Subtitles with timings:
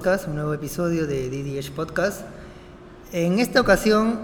[0.00, 2.22] podcast, un nuevo episodio de DDH Podcast.
[3.12, 4.18] En esta ocasión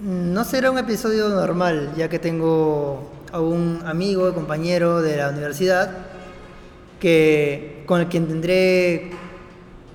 [0.00, 6.06] no será un episodio normal, ya que tengo a un amigo, compañero de la universidad,
[6.98, 9.10] que, con el quien tendré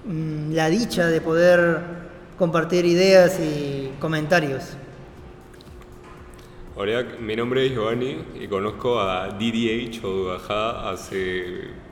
[0.05, 1.79] mm, la dicha de poder
[2.37, 4.77] compartir ideas y comentarios.
[6.75, 11.84] Hola, mi nombre es Giovanni y conozco a DDH o Dudajá hace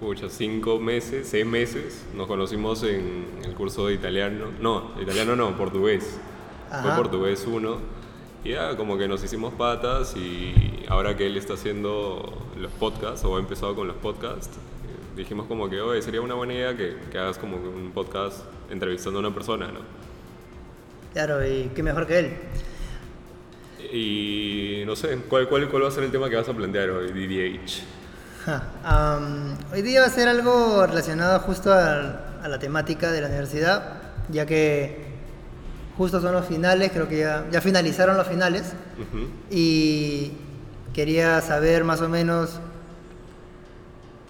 [0.00, 4.46] Pucha, cinco meses, seis meses, nos conocimos en el curso de italiano.
[4.58, 6.18] No, italiano no, portugués.
[6.70, 7.76] Fue portugués uno.
[8.42, 13.26] Y ya, como que nos hicimos patas y ahora que él está haciendo los podcasts,
[13.26, 14.58] o ha empezado con los podcasts,
[15.14, 19.18] dijimos como que, oye, sería una buena idea que, que hagas como un podcast entrevistando
[19.18, 19.80] a una persona, ¿no?
[21.12, 22.36] Claro, y qué mejor que él.
[23.92, 26.88] Y no sé, ¿cuál, cuál, cuál va a ser el tema que vas a plantear
[26.88, 27.99] hoy, DDH?
[29.72, 34.46] Hoy día va a ser algo relacionado justo a, la temática de la universidad, ya
[34.46, 35.10] que
[35.98, 38.72] justo son los finales, creo que ya, ya finalizaron los finales,
[39.50, 40.32] y
[40.94, 42.58] quería saber más o menos,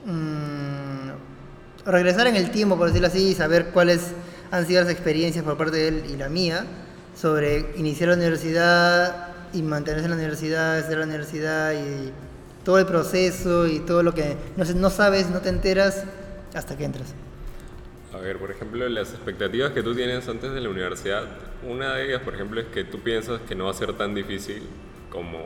[0.05, 4.12] mm, regresar en el tiempo, por decirlo así, y saber cuáles
[4.50, 6.66] han sido las experiencias por parte de él y la mía
[7.14, 12.12] sobre iniciar la universidad y mantenerse en la universidad, hacer la universidad y
[12.71, 16.05] todo el proceso y todo lo que no, no sabes, no te enteras
[16.55, 17.12] hasta que entras.
[18.15, 21.25] A ver, por ejemplo, las expectativas que tú tienes antes de la universidad,
[21.69, 24.15] una de ellas, por ejemplo, es que tú piensas que no va a ser tan
[24.15, 24.62] difícil
[25.11, 25.41] como,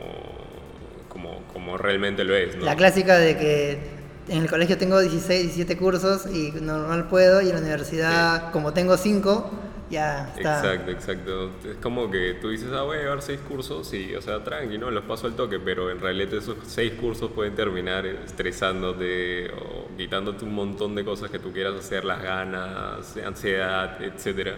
[1.09, 2.57] como, como realmente lo es.
[2.57, 2.63] ¿no?
[2.63, 3.79] La clásica de que
[4.27, 8.71] en el colegio tengo 16, 17 cursos y normal puedo, y en la universidad, como
[8.71, 9.51] tengo 5,
[9.89, 10.59] ya está.
[10.59, 11.51] Exacto, exacto.
[11.69, 14.77] Es como que tú dices, ah, voy a llevar seis cursos y, o sea, tranqui,
[14.77, 14.89] ¿no?
[14.89, 20.43] Los paso al toque, pero en realidad esos seis cursos pueden terminar estresándote o quitándote
[20.45, 24.55] un montón de cosas que tú quieras hacer, las ganas, ansiedad, etcétera.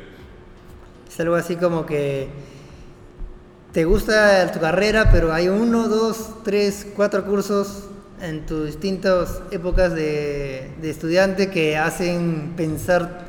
[1.10, 2.30] Es algo así como que
[3.74, 7.90] te gusta tu carrera, pero hay uno, dos, tres, cuatro cursos
[8.22, 13.27] en tus distintas épocas de, de estudiante que hacen pensar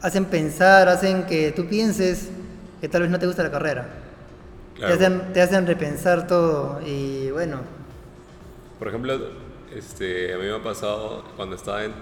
[0.00, 2.30] hacen pensar, hacen que tú pienses
[2.80, 3.88] que tal vez no te gusta la carrera.
[4.76, 7.60] Te, hacen, te hacen repensar todo y bueno.
[8.78, 9.18] Por ejemplo,
[9.74, 11.92] este, a mí me ha pasado cuando estaba en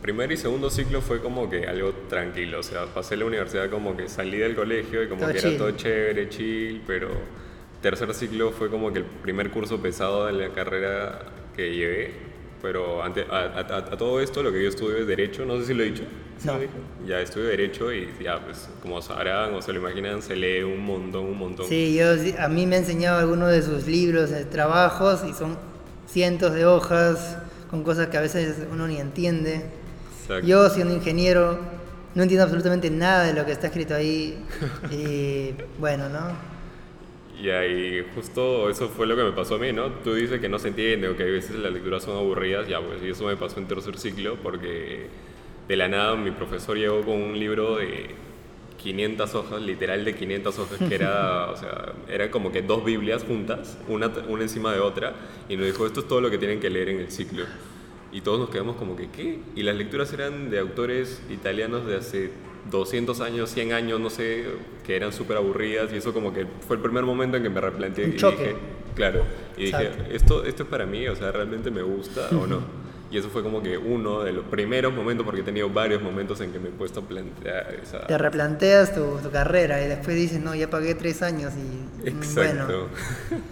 [0.00, 3.96] primer y segundo ciclo fue como que algo tranquilo, o sea, pasé la universidad como
[3.96, 7.08] que salí del colegio y como que era todo chévere, chill, pero
[7.80, 11.20] tercer ciclo fue como que el primer curso pesado de la carrera
[11.56, 12.33] que llevé
[12.64, 13.66] pero ante, a,
[13.98, 16.04] todo esto lo que yo estudio es Derecho, no sé si lo he dicho.
[16.44, 16.54] no.
[17.06, 20.82] Ya estudio Derecho y ya, pues como sabrán o se lo imaginan, se lee un
[20.82, 21.68] montón, un montón.
[21.68, 22.06] Sí, yo,
[22.38, 25.58] a mí me ha enseñado algunos de sus libros, de trabajos, y son
[26.06, 27.36] cientos de hojas
[27.68, 29.66] con cosas que a veces uno ni entiende.
[30.42, 31.58] Yo, siendo ingeniero,
[32.14, 34.42] no entiendo absolutamente nada de lo que está escrito ahí.
[34.90, 36.53] y bueno, ¿no?
[37.40, 39.88] Y ahí justo eso fue lo que me pasó a mí, ¿no?
[39.90, 42.80] Tú dices que no se entiende o que a veces las lecturas son aburridas, ya
[42.80, 45.08] pues, y eso me pasó en tercer ciclo porque
[45.68, 48.14] de la nada mi profesor llegó con un libro de
[48.84, 53.24] 500 hojas, literal de 500 hojas, que era, o sea, era como que dos Biblias
[53.24, 55.14] juntas, una, una encima de otra,
[55.48, 57.44] y nos dijo, esto es todo lo que tienen que leer en el ciclo.
[58.12, 59.40] Y todos nos quedamos como que, ¿qué?
[59.56, 62.30] Y las lecturas eran de autores italianos de hace
[62.70, 64.44] 200 años, 100 años, no sé,
[64.84, 67.60] que eran súper aburridas y eso como que fue el primer momento en que me
[67.60, 68.56] replanteé y dije,
[68.94, 69.22] claro,
[69.56, 72.62] y dije, esto, esto es para mí, o sea, realmente me gusta o no.
[73.10, 76.40] Y eso fue como que uno de los primeros momentos, porque he tenido varios momentos
[76.40, 78.00] en que me he puesto a plantear esa...
[78.08, 82.08] Te replanteas tu, tu carrera y después dices, no, ya pagué tres años y...
[82.08, 82.64] Exacto.
[82.66, 83.44] Bueno,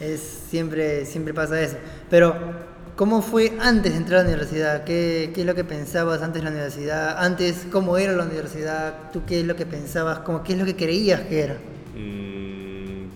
[0.00, 1.76] es, siempre, siempre pasa eso.
[2.10, 2.34] Pero
[2.96, 4.84] ¿Cómo fue antes de entrar a la universidad?
[4.84, 7.16] ¿Qué, ¿Qué, es lo que pensabas antes de la universidad?
[7.18, 9.10] Antes, ¿cómo era la universidad?
[9.12, 10.20] ¿Tú qué es lo que pensabas?
[10.20, 11.54] ¿Cómo, ¿Qué es lo que creías que era?
[11.96, 13.08] Mm,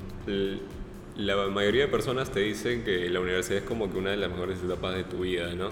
[1.19, 4.31] la mayoría de personas te dicen que la universidad es como que una de las
[4.31, 5.71] mejores etapas de tu vida, ¿no?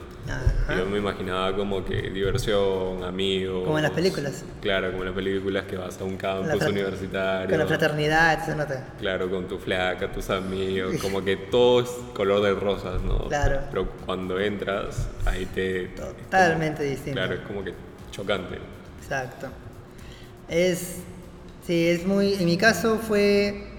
[0.76, 3.64] Yo me imaginaba como que diversión, amigos.
[3.64, 4.44] Como en las películas.
[4.60, 7.48] Claro, como en las películas que vas a un campus universitario.
[7.48, 8.88] Con la fraternidad, se nota.
[8.98, 13.28] Claro, con tu flaca, tus amigos, como que todo es color de rosas, ¿no?
[13.28, 13.60] Claro.
[13.70, 15.90] Pero cuando entras, ahí te...
[15.90, 17.20] Totalmente distinto.
[17.20, 17.72] Claro, es como que
[18.10, 18.58] chocante.
[19.00, 19.46] Exacto.
[20.49, 21.02] Es...
[21.64, 22.34] Sí, es muy...
[22.34, 23.75] En mi caso fue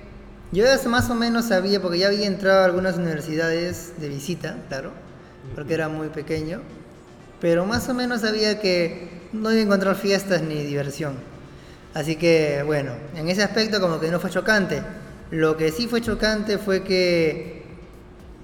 [0.51, 4.91] yo más o menos sabía, porque ya había entrado a algunas universidades de visita, claro,
[5.55, 6.61] porque era muy pequeño,
[7.41, 11.15] pero más o menos sabía que no iba a encontrar fiestas ni diversión.
[11.93, 14.81] Así que, bueno, en ese aspecto como que no fue chocante.
[15.31, 17.55] Lo que sí fue chocante fue que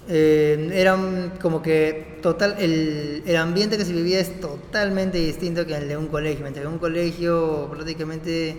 [0.09, 5.65] Eh, era un- como que total, el, el ambiente que se vivía es totalmente distinto
[5.65, 6.41] que el de un colegio.
[6.43, 8.57] Mientras un colegio prácticamente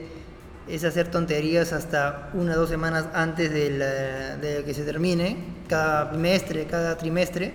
[0.69, 5.37] es hacer tonterías hasta una o dos semanas antes de, la- de que se termine,
[5.69, 7.53] cada bimestre, cada trimestre.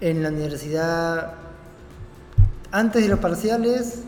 [0.00, 1.34] En la universidad,
[2.70, 4.02] antes de los parciales,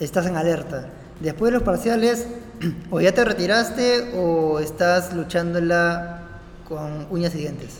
[0.00, 0.90] estás en alerta.
[1.20, 2.26] Después de los parciales,
[2.90, 6.20] o ya te retiraste o estás luchándola
[6.68, 7.78] con uñas y dientes.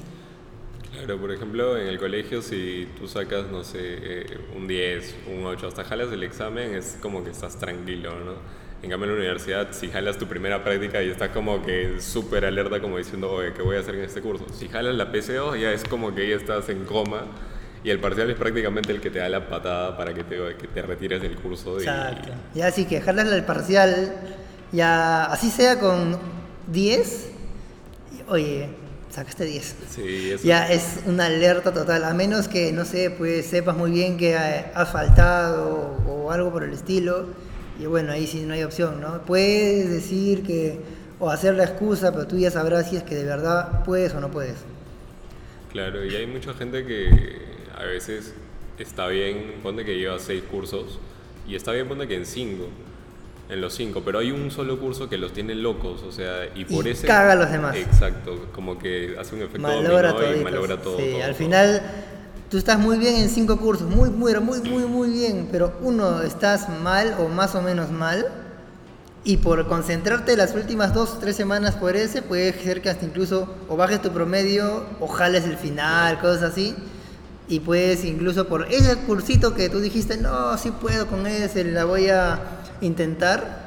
[0.93, 5.45] Claro, por ejemplo, en el colegio si tú sacas, no sé, eh, un 10, un
[5.45, 8.64] 8, hasta jalas el examen, es como que estás tranquilo, ¿no?
[8.85, 12.45] En cambio en la universidad, si jalas tu primera práctica y estás como que súper
[12.45, 14.45] alerta como diciendo, oye, ¿qué voy a hacer en este curso?
[14.53, 17.23] Si jalas la PCO, ya es como que ya estás en coma
[17.83, 20.69] y el parcial es prácticamente el que te da la patada para que te, que
[20.69, 21.79] te retires del curso.
[21.81, 22.33] y- Exacto.
[22.55, 24.17] Ya así que dejarlas el parcial,
[24.71, 26.19] ya así sea con
[26.67, 27.31] 10,
[28.13, 28.69] y, oye,
[29.09, 29.77] sacaste 10.
[29.89, 30.45] Sí, eso.
[30.47, 34.35] Ya es una alerta total, a menos que, no sé, pues sepas muy bien que
[34.35, 37.29] eh, has faltado o algo por el estilo.
[37.81, 39.23] Y bueno, ahí sí no hay opción, ¿no?
[39.23, 40.81] Puedes decir que,
[41.19, 44.21] o hacer la excusa, pero tú ya sabrás si es que de verdad puedes o
[44.21, 44.57] no puedes.
[45.73, 47.09] Claro, y hay mucha gente que
[47.77, 48.35] a veces
[48.79, 51.01] está bien, ponte que lleva seis cursos,
[51.49, 52.69] y está bien, ponte que en cinco,
[53.49, 56.65] en los cinco, pero hay un solo curso que los tiene locos, o sea, y
[56.65, 57.09] por Y ese...
[57.09, 57.77] caga a los demás.
[57.77, 60.97] Exacto, como que hace un efecto Malogra dominó y todo.
[60.97, 61.35] Sí, todo, al todo.
[61.35, 61.83] final
[62.55, 66.23] tú estás muy bien en cinco cursos, muy, muy, muy, muy, muy bien, pero uno
[66.23, 68.29] estás mal o más o menos mal,
[69.25, 73.53] y por concentrarte las últimas dos, tres semanas por ese, puede ser que hasta incluso
[73.69, 76.77] o bajes tu promedio o jales el final, cosas así.
[77.49, 81.85] Y puedes incluso por ese cursito que tú dijiste, no, sí puedo con ese, la
[81.85, 82.39] voy a
[82.83, 83.65] intentar,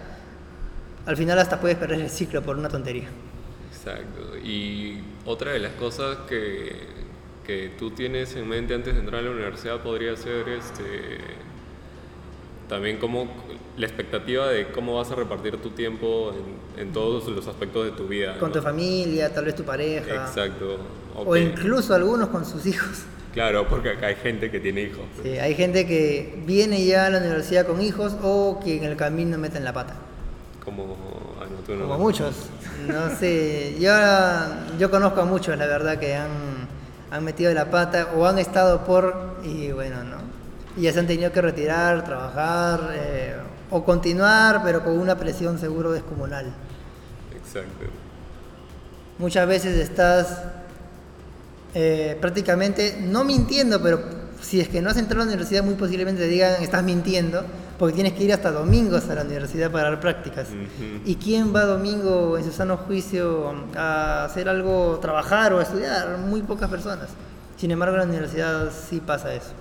[1.06, 3.10] al final hasta puedes perder el ciclo por una tontería.
[3.70, 4.38] Exacto.
[4.38, 7.07] Y otra de las cosas que,
[7.48, 11.18] que tú tienes en mente antes de entrar a la universidad podría ser este
[12.68, 13.28] también como
[13.78, 16.34] la expectativa de cómo vas a repartir tu tiempo
[16.76, 18.38] en, en todos los aspectos de tu vida.
[18.40, 18.56] Con ¿no?
[18.56, 20.26] tu familia, tal vez tu pareja.
[20.26, 20.78] Exacto.
[21.16, 23.04] O incluso algunos con sus hijos.
[23.34, 25.06] Claro, porque acá hay gente que tiene hijos.
[25.24, 28.98] Sí, hay gente que viene ya a la universidad con hijos o que en el
[28.98, 29.96] camino meten la pata.
[30.66, 30.98] Como,
[31.40, 31.88] ah, no, tú no.
[31.88, 32.50] Como muchos.
[32.88, 33.94] No sé, yo,
[34.78, 36.68] yo conozco a muchos, la verdad, que han,
[37.12, 40.18] han metido la pata o han estado por y bueno, ¿no?
[40.76, 43.36] Y ya se han tenido que retirar, trabajar eh,
[43.72, 46.54] o continuar, pero con una presión seguro descomunal.
[47.36, 47.86] Exacto.
[49.18, 50.44] Muchas veces estás
[51.74, 54.02] eh, prácticamente, no mintiendo, pero
[54.42, 57.44] si es que no has entrado a la universidad, muy posiblemente te digan estás mintiendo,
[57.78, 60.48] porque tienes que ir hasta domingos a la universidad para dar prácticas.
[61.06, 66.18] ¿Y quién va domingo en su sano juicio a hacer algo, trabajar o a estudiar?
[66.18, 67.10] Muy pocas personas.
[67.56, 69.52] Sin embargo, en la universidad sí pasa eso.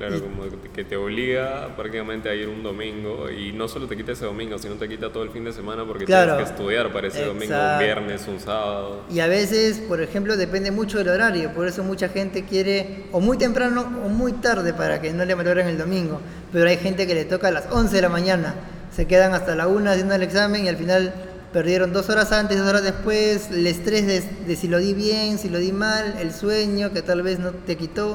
[0.00, 0.44] Claro, Y- como
[0.74, 4.56] que te obliga prácticamente a ir un domingo y no solo te quita ese domingo,
[4.58, 6.36] sino te quita todo el fin de semana porque Claro.
[6.36, 9.02] tienes que estudiar para ese domingo, un viernes, un sábado.
[9.10, 13.20] Y a veces, por ejemplo, depende mucho del horario, por eso mucha gente quiere o
[13.20, 16.18] muy temprano o muy tarde para que no le valoren el domingo.
[16.50, 18.54] Pero hay gente que le toca a las 11 de la mañana,
[18.96, 21.12] se quedan hasta la 1 haciendo el examen y al final
[21.52, 25.36] perdieron dos horas antes, dos horas después, el estrés de, de si lo di bien,
[25.36, 28.12] si lo di mal, el sueño que tal vez no te quitó.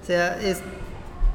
[0.00, 0.58] O sea, es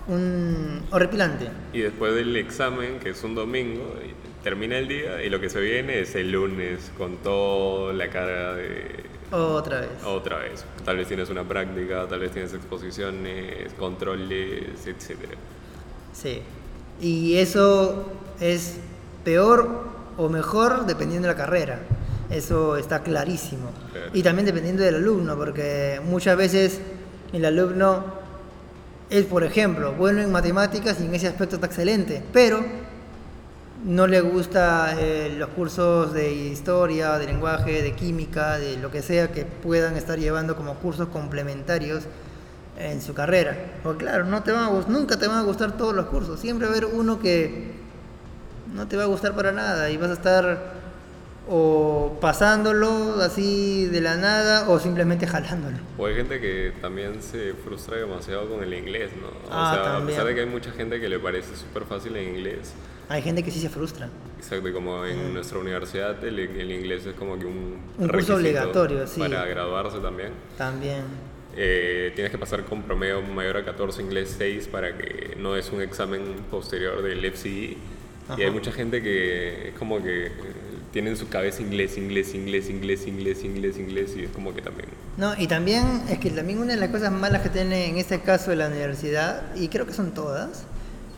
[0.07, 1.47] un horripilante.
[1.71, 3.95] Y después del examen, que es un domingo,
[4.43, 8.53] termina el día y lo que se viene es el lunes con toda la carga
[8.55, 9.89] de Otra vez.
[10.05, 10.65] otra vez.
[10.83, 15.33] Tal vez tienes una práctica, tal vez tienes exposiciones, controles, etcétera.
[16.11, 16.41] Sí.
[17.01, 18.77] Y eso es
[19.23, 19.83] peor
[20.17, 21.79] o mejor dependiendo de la carrera.
[22.29, 23.71] Eso está clarísimo.
[23.91, 24.09] Claro.
[24.13, 26.81] Y también dependiendo del alumno, porque muchas veces
[27.31, 28.22] el alumno
[29.13, 32.65] es, por ejemplo, bueno en matemáticas y en ese aspecto está excelente, pero
[33.85, 39.03] no le gusta eh, los cursos de historia, de lenguaje, de química, de lo que
[39.03, 42.05] sea que puedan estar llevando como cursos complementarios
[42.79, 43.55] en su carrera.
[43.83, 46.65] Porque claro, no te van a, nunca te van a gustar todos los cursos, siempre
[46.65, 47.71] va a haber uno que
[48.73, 50.73] no te va a gustar para nada y vas a estar
[51.49, 55.77] o pasándolo así de la nada o simplemente jalándolo.
[55.97, 59.27] O hay gente que también se frustra demasiado con el inglés, ¿no?
[59.27, 60.07] O Ah, sea, a también.
[60.07, 62.73] pesar de que hay mucha gente que le parece súper fácil el inglés,
[63.09, 64.07] Hay gente que sí se frustra.
[64.37, 68.35] exacto, y como en nuestra universidad el, el inglés es como que un, Un curso
[68.35, 69.19] obligatorio, sí.
[69.19, 70.29] Para graduarse también.
[70.57, 71.03] También.
[71.55, 75.69] Eh, tienes que pasar con promedio mayor a 14, inglés 6 para que no es
[75.71, 77.49] un examen posterior del FCE.
[77.49, 77.77] Y
[78.29, 78.41] Ajá.
[78.41, 80.31] hay mucha gente que es como que
[80.93, 84.87] tienen su cabeza inglés, inglés, inglés, inglés, inglés, inglés, inglés, y es como que también...
[85.17, 88.19] No, y también es que también una de las cosas malas que tiene en este
[88.21, 90.63] caso de la universidad, y creo que son todas,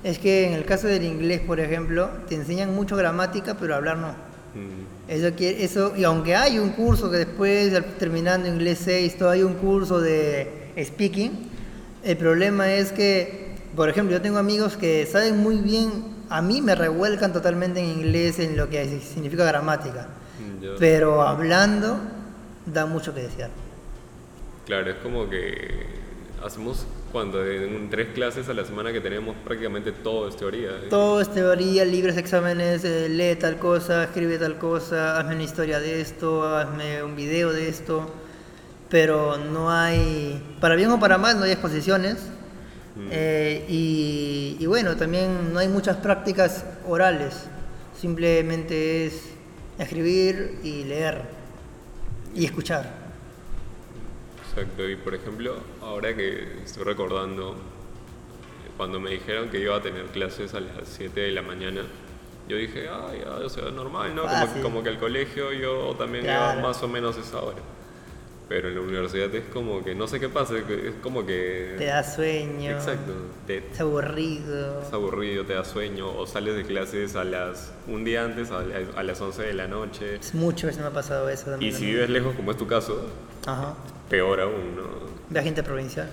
[0.04, 3.98] es que en el caso del inglés, por ejemplo, te enseñan mucho gramática, pero hablar
[3.98, 4.10] no.
[4.12, 9.30] mm, Eso, quiere- eso, y aunque hay un curso que después, terminando inglés 6, todo
[9.30, 11.32] hay un curso de speaking,
[12.04, 16.62] el problema es que, por ejemplo, yo tengo amigos que saben muy bien, a mí
[16.62, 20.08] me revuelcan totalmente en inglés en lo que significa gramática,
[20.62, 21.98] yo- pero hablando
[22.66, 23.50] da mucho que desear.
[24.66, 25.86] Claro, es como que
[26.44, 30.72] hacemos cuando en tres clases a la semana que tenemos prácticamente todo es teoría.
[30.90, 35.80] Todo es teoría, libros, exámenes, eh, lee tal cosa, escribe tal cosa, hazme una historia
[35.80, 38.12] de esto, hazme un video de esto,
[38.90, 42.18] pero no hay, para bien o para mal, no hay exposiciones.
[42.96, 43.08] Mm.
[43.12, 47.46] Eh, y, y bueno, también no hay muchas prácticas orales,
[48.00, 49.30] simplemente es
[49.78, 51.22] escribir y leer
[52.34, 53.06] y escuchar.
[54.50, 57.56] Exacto, y por ejemplo, ahora que estoy recordando,
[58.78, 61.82] cuando me dijeron que iba a tener clases a las 7 de la mañana,
[62.48, 64.22] yo dije, ah, ya, o sea, normal, ¿no?
[64.24, 66.60] Como, que- como que al colegio yo también Claro.
[66.60, 67.58] iba más o menos esa hora.
[68.48, 70.64] Pero en la universidad es como que, no sé qué pasa, es
[71.02, 71.74] como que...
[71.80, 73.14] Te da sueño, Exacto,
[73.48, 74.82] te, es aburrido.
[74.84, 78.60] es aburrido, te da sueño, o sales de clases a las, un día antes, a,
[78.96, 80.18] a las 11 de la noche.
[80.18, 81.74] Es mucho, veces me ha pasado eso también.
[81.74, 83.08] Y si vives lejos, como es tu caso,
[83.48, 83.74] Ajá.
[84.12, 84.84] peor aún, ¿no?
[85.30, 86.08] Viaje interprovincial.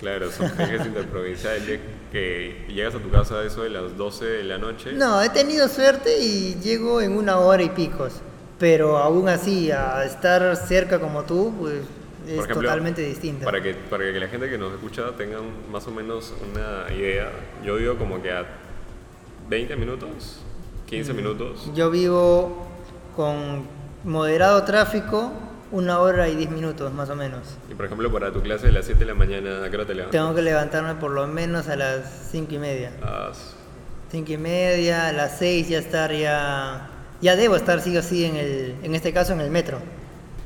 [0.00, 1.80] Claro, son viajes interprovinciales
[2.12, 4.92] que llegas a tu casa a eso de las 12 de la noche.
[4.92, 8.14] No, he tenido suerte y llego en una hora y picos.
[8.58, 11.80] Pero aún así, a estar cerca como tú, pues
[12.26, 13.44] es ejemplo, totalmente distinto.
[13.44, 15.38] Para que, para que la gente que nos escucha tenga
[15.70, 17.30] más o menos una idea,
[17.64, 18.46] yo vivo como que a
[19.48, 20.40] 20 minutos,
[20.86, 21.16] 15 Mm.
[21.16, 21.70] minutos.
[21.74, 22.66] Yo vivo
[23.14, 23.64] con
[24.04, 25.32] moderado tráfico,
[25.70, 27.58] una hora y diez minutos más o menos.
[27.70, 29.84] Y por ejemplo, para tu clase de las 7 de la mañana, ¿a qué hora
[29.86, 30.12] te levantas?
[30.12, 32.92] Tengo que levantarme por lo menos a las cinco y media.
[33.02, 33.54] A las-
[34.10, 36.88] Cinco y media, a las seis ya estar ya...
[37.20, 39.78] Ya debo estar sí o sí en, el, en este caso en el metro.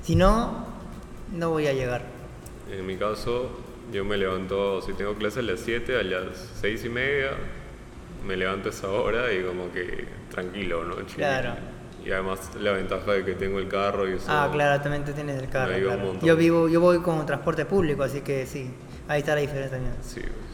[0.02, 0.66] Si no,
[1.32, 2.02] no voy a llegar.
[2.70, 3.50] En mi caso,
[3.92, 7.30] yo me levanto, si tengo clase a las 7, a las 6 y media,
[8.26, 10.96] me levanto a esa hora y como que tranquilo, ¿no?
[11.06, 11.16] Chill.
[11.16, 11.54] Claro.
[12.04, 14.26] Y además la ventaja de que tengo el carro y eso.
[14.28, 15.74] Ah, claro, también tú tienes el carro.
[15.74, 16.18] Claro.
[16.22, 18.70] Yo vivo, yo voy con transporte público, así que sí,
[19.08, 19.94] ahí está la diferencia también.
[20.02, 20.50] Sí, pues.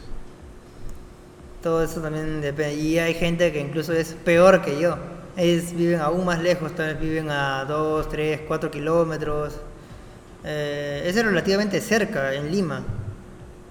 [1.61, 2.75] Todo eso también depende.
[2.75, 4.97] Y hay gente que incluso es peor que yo.
[5.37, 9.53] Ellos viven aún más lejos, tal vez viven a 2, 3, 4 kilómetros.
[10.43, 12.83] Eh, es relativamente cerca, en Lima.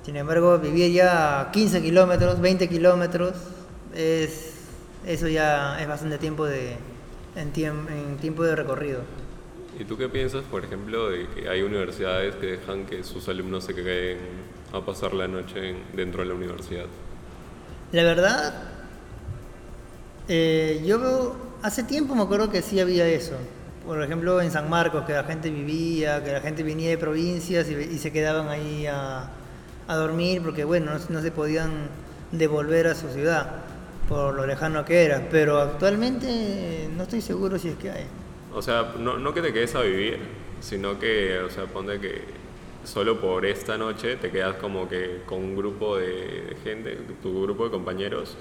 [0.04, 3.32] Sin embargo, vivir ya a 15 kilómetros, 20 kilómetros,
[3.92, 4.52] es,
[5.04, 6.76] eso ya es bastante tiempo de,
[7.34, 9.00] en, tiemp- en tiempo de recorrido.
[9.78, 13.64] ¿Y tú qué piensas, por ejemplo, de que hay universidades que dejan que sus alumnos
[13.64, 14.18] se queden
[14.72, 16.86] a pasar la noche en- dentro de la universidad?
[17.90, 18.54] La verdad,
[20.28, 23.34] eh, yo veo- hace tiempo me acuerdo que sí había eso.
[23.86, 27.68] Por ejemplo, en San Marcos, que la gente vivía, que la gente venía de provincias
[27.68, 29.30] y, se quedaban ahí a,
[29.88, 31.70] dormir porque, bueno, no, se podían
[32.32, 33.62] devolver a su ciudad
[34.08, 35.28] por lo lejano que era.
[35.30, 38.06] Pero actualmente no estoy seguro si es que hay.
[38.52, 40.18] O sea, no, no que te quedes a vivir,
[40.60, 42.24] sino que, o sea, ponte que
[42.86, 47.64] solo por esta noche te quedas como que con un grupo de gente, tu grupo
[47.64, 48.36] de compañeros,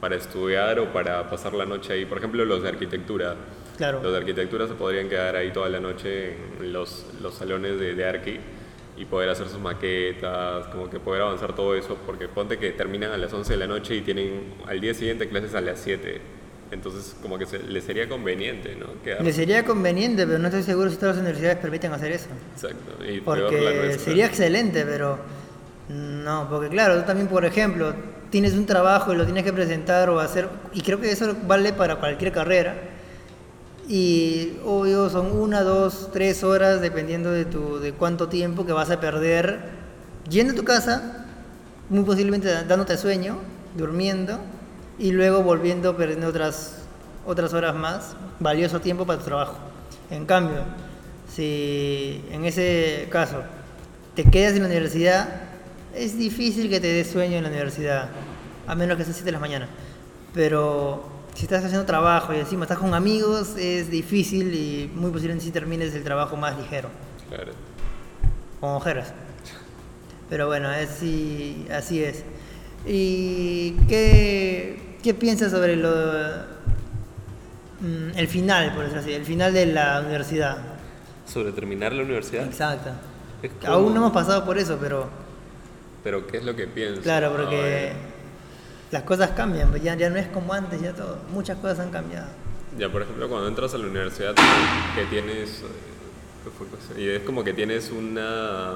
[0.00, 2.04] para estudiar o para pasar la noche ahí.
[2.04, 3.36] Por ejemplo, los de arquitectura.
[3.76, 4.00] Claro.
[4.02, 7.94] Los de arquitectura se podrían quedar ahí toda la noche en los, los salones de,
[7.94, 8.40] de Arqui
[8.96, 13.12] y poder hacer sus maquetas, como que poder avanzar todo eso, porque ponte que terminan
[13.12, 16.20] a las 11 de la noche y tienen al día siguiente clases a las 7.
[16.70, 18.86] Entonces, como que se, les sería conveniente, ¿no?
[19.04, 19.24] Quedarse.
[19.24, 22.28] Le sería conveniente, pero no estoy seguro si todas las universidades permiten hacer eso.
[22.54, 23.04] Exacto.
[23.04, 25.18] Y Porque sería excelente, pero
[25.88, 27.94] no, porque claro, tú también, por ejemplo,
[28.36, 31.72] tienes un trabajo y lo tienes que presentar o hacer, y creo que eso vale
[31.72, 32.74] para cualquier carrera,
[33.88, 38.90] y obvio son una, dos, tres horas, dependiendo de, tu, de cuánto tiempo que vas
[38.90, 39.60] a perder
[40.28, 41.24] yendo a tu casa,
[41.88, 43.38] muy posiblemente dándote sueño,
[43.74, 44.38] durmiendo,
[44.98, 46.82] y luego volviendo perdiendo otras,
[47.24, 49.56] otras horas más, valioso tiempo para tu trabajo.
[50.10, 50.58] En cambio,
[51.34, 53.38] si en ese caso
[54.14, 55.26] te quedas en la universidad,
[55.94, 58.10] es difícil que te dé sueño en la universidad,
[58.66, 59.68] a menos que sean 7 de la mañana.
[60.34, 61.04] Pero
[61.34, 65.50] si estás haciendo trabajo y encima estás con amigos, es difícil y muy posiblemente si
[65.50, 66.88] termines el trabajo más ligero,
[67.28, 67.52] Claro.
[68.60, 69.12] con ojeras.
[70.28, 72.24] Pero bueno, así, así es.
[72.86, 75.90] ¿Y qué, qué piensas sobre lo,
[77.80, 80.58] mm, el final, por decirlo así, el final de la universidad.
[81.26, 82.44] Sobre terminar la universidad.
[82.44, 82.90] Exacto.
[83.66, 85.08] Aún no hemos pasado por eso, pero
[86.02, 87.02] Pero ¿qué es lo que piensas?
[87.04, 87.92] claro, porque.
[88.90, 91.90] Las cosas cambian, pues ya, ya no es como antes, ya todo, muchas cosas han
[91.90, 92.26] cambiado.
[92.78, 94.34] Ya, por ejemplo, cuando entras a la universidad,
[94.94, 95.62] que tienes.
[96.96, 98.72] Y es como que tienes una.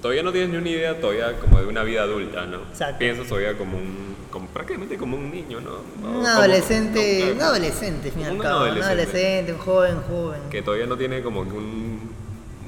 [0.00, 2.58] Todavía no tienes ni una idea todavía como de una vida adulta, ¿no?
[2.70, 2.98] Exacto.
[2.98, 4.16] Piensas todavía como un.
[4.30, 5.80] como- prácticamente como un niño, ¿no?
[6.06, 8.86] O Un adolescente, como- un adolescente, fin y al Un cabo, un adolescente.
[9.02, 10.40] adolescente, un joven, joven.
[10.50, 11.87] Que todavía no tiene como Un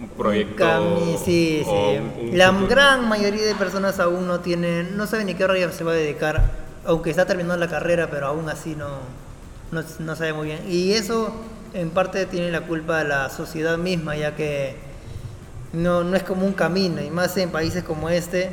[0.08, 0.64] proyecto.
[0.64, 1.98] cami- sí, o sí.
[2.24, 2.68] un- un La futuro.
[2.68, 5.94] gran mayoría de personas aún no tienen, no saben ni qué raya se va a
[5.94, 6.42] dedicar,
[6.84, 8.88] aunque está terminando la carrera, pero aún así no,
[9.72, 10.60] no, no sabe muy bien.
[10.68, 11.32] Y eso
[11.74, 14.76] en parte tiene la culpa la sociedad misma, ya que
[15.72, 18.50] no, no es como un camino, y más en países como este,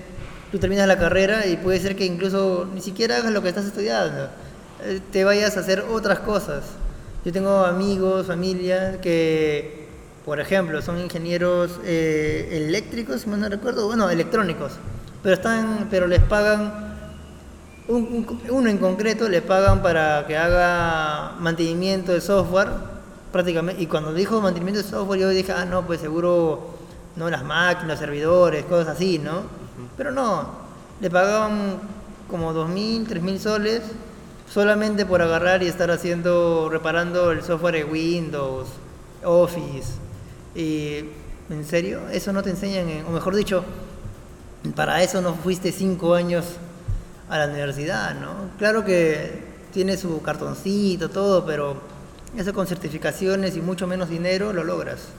[0.52, 3.66] tú terminas la carrera y puede ser que incluso ni siquiera hagas lo que estás
[3.66, 4.30] estudiando,
[4.84, 6.64] eh, te vayas a hacer otras cosas.
[7.26, 9.77] Yo tengo amigos, familia que,
[10.28, 14.74] por ejemplo, son ingenieros eh, eléctricos, si no recuerdo, bueno, electrónicos,
[15.24, 16.98] pero están, pero les pagan
[17.88, 22.68] un- un- uno en concreto le pagan para que haga mantenimiento de software,
[23.32, 23.82] prácticamente.
[23.82, 26.72] Y cuando dijo mantenimiento de software, yo dije, ah, no, pues seguro,
[27.16, 29.44] no las máquinas, servidores, cosas así, ¿no?
[29.96, 30.50] Pero no,
[31.00, 31.78] le pagaban
[32.30, 33.82] como 2.000, 3.000 soles
[34.54, 38.68] solamente por agarrar y estar haciendo, reparando el software de Windows,
[39.24, 40.06] Office.
[40.58, 41.06] Y,
[41.50, 42.10] ¿en serio?
[42.12, 43.64] Eso no te enseñan, en- o mejor dicho,
[44.76, 46.46] para eso no fuiste cinco años
[47.30, 48.50] a la universidad, ¿no?
[48.58, 51.80] Claro que tiene su cartoncito, todo, pero
[52.36, 55.10] eso con certificaciones y mucho menos dinero lo logras.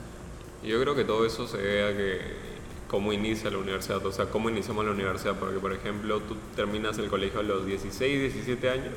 [0.64, 2.18] Yo creo que todo eso se debe a que
[2.88, 6.98] cómo inicia la universidad, o sea, cómo iniciamos la universidad, porque por ejemplo tú terminas
[6.98, 8.94] el colegio a los 16, 17 años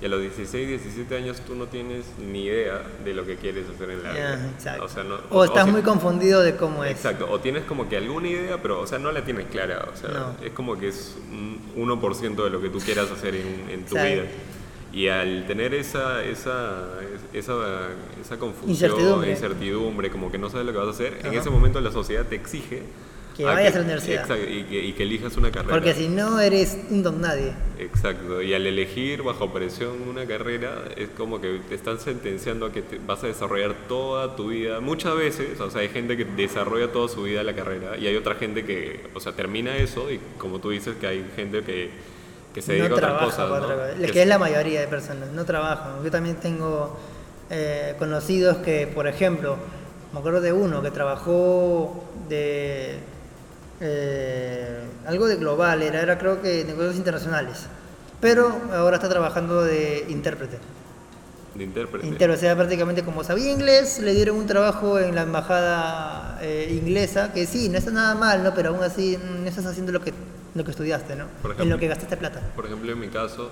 [0.00, 3.66] y a los 16, 17 años tú no tienes ni idea de lo que quieres
[3.68, 4.50] hacer en la vida.
[4.56, 4.84] exacto.
[4.84, 6.92] O, sea, no- o estás si- muy confundido de cómo es.
[6.92, 9.96] Exacto, o tienes como que alguna idea, pero o sea, no la tienes clara, o
[9.96, 10.36] sea, No.
[10.44, 13.96] es como que es un 1% de lo que tú quieras hacer en, en tu
[13.96, 14.22] Exacto.
[14.22, 14.24] vida.
[14.92, 16.88] Y al tener esa, esa,
[17.32, 17.52] esa,
[18.20, 19.30] esa confusión, Incertidumbre.
[19.30, 22.26] incertidumbre, como que no sabes lo que vas a hacer, en ese momento la sociedad
[22.26, 22.82] te exige
[23.36, 24.22] Que vayas a la universidad.
[24.22, 25.72] Exacto, y que, y que elijas una carrera.
[25.72, 27.52] Porque si no eres un don nadie.
[27.78, 32.72] Exacto, y al elegir bajo presión una carrera es como que te están sentenciando a
[32.72, 34.80] que te vas a desarrollar toda tu vida.
[34.80, 38.16] Muchas veces, o sea, hay gente que desarrolla toda su vida la carrera y hay
[38.16, 41.90] otra gente que, o sea, termina eso y como tú dices que hay gente que,
[42.52, 43.96] que se dedica no a otras trabaja cosas.
[44.00, 46.02] Que que es la mayoría de personas, no trabajan.
[46.04, 46.98] Yo también tengo
[47.48, 49.56] eh, conocidos que, por ejemplo,
[50.12, 52.98] me acuerdo de uno que trabajó de
[53.80, 57.66] eh, algo de global, era, era creo que negocios internacionales,
[58.20, 60.58] pero ahora está trabajando de intérprete.
[61.54, 62.06] de intérprete.
[62.06, 66.68] Inter- o sea, prácticamente como sabía inglés, le dieron un trabajo en la embajada eh,
[66.80, 68.54] inglesa, que sí, no está nada mal, ¿no?
[68.54, 70.12] Pero aún así mm, no estás haciendo lo que,
[70.54, 71.26] lo que estudiaste, ¿no?
[71.42, 71.76] Por en ejemplo.
[71.76, 72.40] lo que gastaste plata.
[72.54, 73.50] Por ejemplo, en mi caso,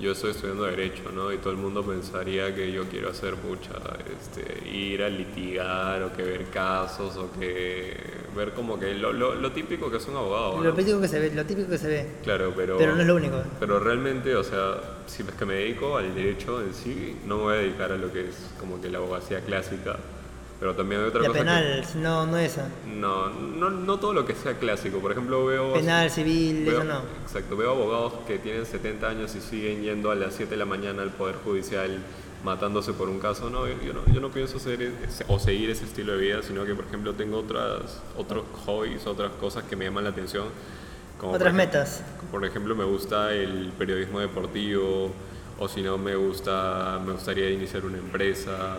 [0.00, 1.32] yo estoy estudiando Derecho, ¿no?
[1.32, 3.74] Y todo el mundo pensaría que yo quiero hacer mucha,
[4.18, 7.94] este, ir a litigar o que ver casos o que
[8.34, 11.20] ver como que lo, lo, lo típico que es un abogado, Lo típico que se
[11.20, 12.06] ve, lo típico que se ve.
[12.22, 12.78] Claro, pero...
[12.78, 13.42] Pero no es lo único.
[13.58, 17.42] Pero realmente, o sea, si es que me dedico al derecho en sí, no me
[17.42, 19.98] voy a dedicar a lo que es como que la abogacía clásica,
[20.60, 22.68] pero también hay otra La cosa que- penal, no, no esa.
[22.86, 24.98] no, no, no todo lo que sea clásico.
[24.98, 25.72] Por ejemplo, veo...
[25.72, 27.00] Penal, civil, veo- eso no.
[27.22, 30.66] Exacto, veo abogados que tienen 70 años y siguen yendo a las 7 de la
[30.66, 31.98] mañana al Poder Judicial
[32.44, 33.48] matándose por un caso.
[33.50, 34.92] No, yo, no, yo no pienso hacer
[35.28, 39.32] o seguir ese estilo de vida, sino que, por ejemplo, tengo otras, otros hobbies, otras
[39.32, 40.44] cosas que me llaman la atención.
[41.18, 42.02] Como Otras por ejemplo- metas.
[42.30, 45.10] Por ejemplo, me gusta el periodismo deportivo,
[45.58, 48.78] o si no, me, gusta, me gustaría iniciar una empresa,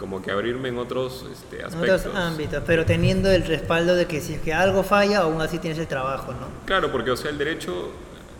[0.00, 2.00] como que abrirme en otros este, En aspectos.
[2.06, 5.58] otros ámbitos, pero teniendo el respaldo de que si es que algo falla, aún así
[5.58, 6.46] tienes el trabajo, ¿no?
[6.64, 7.90] Claro, porque o sea, el derecho,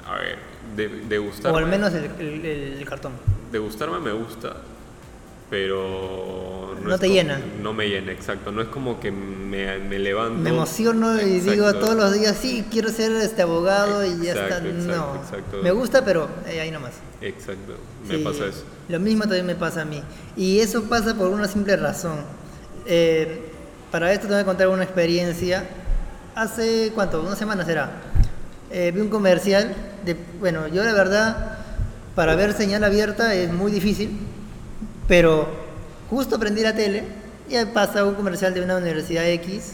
[0.08, 0.38] a ver,
[0.74, 2.46] de, de gustarme, O al menos el, el-
[2.78, 3.12] el cartón.
[3.52, 4.56] de gustarme me gusta,
[5.50, 7.40] pero No te como- llena.
[7.60, 8.52] No me llena, exacto.
[8.52, 10.38] No es como que me, me levanto.
[10.38, 14.46] Me emociono y digo todos los días, sí, quiero ser este abogado y ya está.
[14.58, 15.62] Exacto, no, exacto.
[15.62, 16.92] me gusta, pero eh, ahí nomás.
[17.20, 17.74] Exacto,
[18.08, 18.64] me Sí, pasa eso.
[18.88, 20.02] Lo mismo también me pasa a mí.
[20.36, 22.16] Y eso pasa por una simple razón.
[22.86, 23.46] Eh,
[23.90, 25.64] para esto te voy a contar una experiencia.
[26.34, 27.20] Hace, ¿cuánto?
[27.22, 27.90] Una semana será.
[28.70, 29.74] Eh, vi un comercial.
[30.04, 31.58] De, bueno, yo la verdad,
[32.14, 34.16] para ver señal abierta es muy difícil.
[35.10, 35.48] Pero
[36.08, 37.02] justo prendí la tele
[37.48, 39.72] y pasa un comercial de una universidad X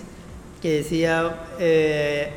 [0.62, 1.46] que decía...
[1.58, 2.30] eh,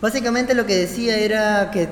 [0.00, 1.88] Básicamente lo que decía era que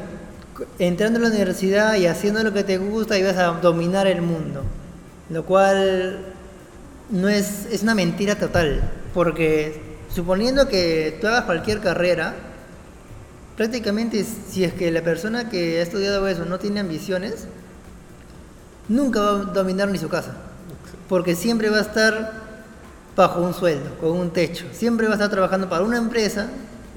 [0.79, 4.63] entrando a la universidad y haciendo lo que te gusta ibas a dominar el mundo.
[5.31, 6.21] Lo cual
[7.11, 8.83] no es, es una mentira total,
[9.15, 9.81] porque
[10.15, 12.35] suponiendo que tú hagas cualquier carrera,
[13.57, 17.47] prácticamente si es que la persona que ha estudiado eso no tiene ambiciones,
[18.89, 20.33] nunca va a dominar ni su casa,
[21.09, 22.33] porque siempre va a estar
[23.17, 26.49] bajo un sueldo, con un techo, siempre va a estar trabajando para una empresa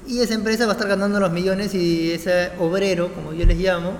[0.06, 3.58] y esa empresa va a estar ganando los millones y ese obrero, como yo les
[3.58, 3.92] llamo,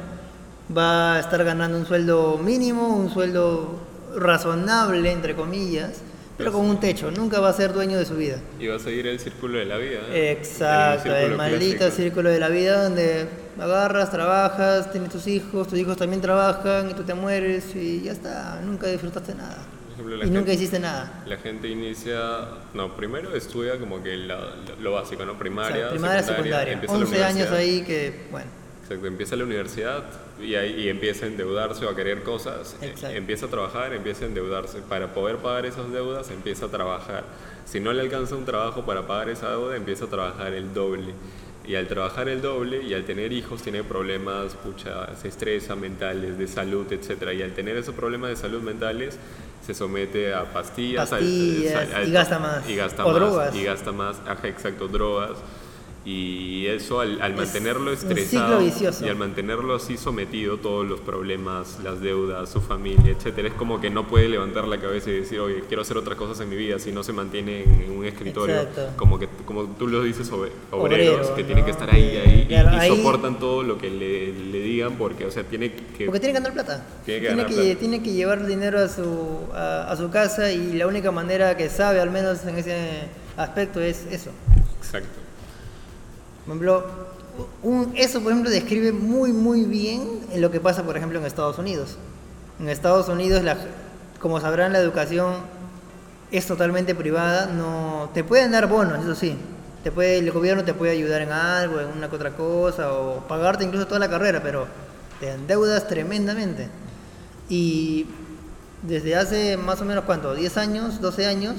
[0.76, 3.80] va a estar ganando un sueldo mínimo, un sueldo
[4.16, 5.90] razonable, entre comillas,
[6.36, 8.38] pero con un techo, nunca va a ser dueño de su vida.
[8.58, 10.00] Y va a seguir el círculo de la vida.
[10.12, 13.26] Exacto, el, maldito círculo de la vida donde
[13.58, 18.12] agarras, trabajas, tienes tus hijos, tus hijos también trabajan y tú te mueres y ya
[18.12, 19.58] está, nunca disfrutaste nada.
[20.24, 21.24] y nunca hiciste nada.
[21.26, 22.20] La gente inicia,
[22.74, 25.38] no, primero estudia como que lo básico, ¿no?
[25.38, 26.80] Primaria, primaria, secundaria.
[26.86, 30.04] 11 años ahí que, bueno Exacto, empieza la universidad
[30.40, 34.28] y, ahí, empieza a endeudarse o a querer cosas, eh, empieza a trabajar, empieza a
[34.28, 34.78] endeudarse.
[34.80, 37.24] Para poder pagar esas deudas empieza a trabajar.
[37.64, 41.14] Si no le alcanza un trabajo para pagar esa deuda, empieza a trabajar el doble.
[41.66, 46.38] Y al trabajar el doble y al tener hijos tiene problemas, pucha, se estresa mentales,
[46.38, 47.32] de salud, etc.
[47.36, 49.18] Y al tener esos problemas de salud mentales
[49.66, 51.64] se somete a pastillas, y
[52.12, 52.68] gasta más.
[52.70, 53.16] Y gasta o más.
[53.16, 53.56] drogas.
[53.56, 55.38] Y gasta más, ajá, exacto, drogas
[56.06, 62.48] y eso al, mantenerlo estresado y al mantenerlo así sometido, todos los problemas, las deudas,
[62.48, 65.82] su familia, etcétera, es como que no puede levantar la cabeza y decir, oye, quiero
[65.82, 68.68] hacer otras cosas en mi vida si no se mantiene en, un escritorio.
[68.96, 70.30] Como que como tú lo dices,
[70.70, 72.48] obreros que tienen que estar ahí, ahí,
[72.84, 76.04] y, soportan todo lo que le, digan porque, o sea, tiene que...
[76.04, 76.86] Porque tiene que ganar plata.
[77.04, 81.56] Tiene que, tiene que, llevar dinero a su, a su casa y la única manera
[81.56, 84.30] que sabe, al menos en ese aspecto, es eso.
[84.78, 85.25] Exacto.
[86.46, 86.84] Por ejemplo,
[87.96, 91.96] eso por ejemplo describe muy muy bien lo que pasa por ejemplo en Estados Unidos.
[92.60, 93.42] En Estados Unidos,
[94.20, 95.34] como sabrán, la educación
[96.30, 99.36] es totalmente privada, no te pueden dar bonos, eso sí.
[99.82, 103.20] Te puede, el gobierno te puede ayudar en algo, en una que otra cosa, o
[103.28, 104.66] pagarte incluso toda la carrera, pero
[105.20, 106.68] te endeudas tremendamente.
[107.48, 108.06] Y
[108.82, 110.36] desde hace más o menos, ¿cuánto?
[110.36, 111.00] ¿10 años?
[111.00, 111.56] ¿12 años?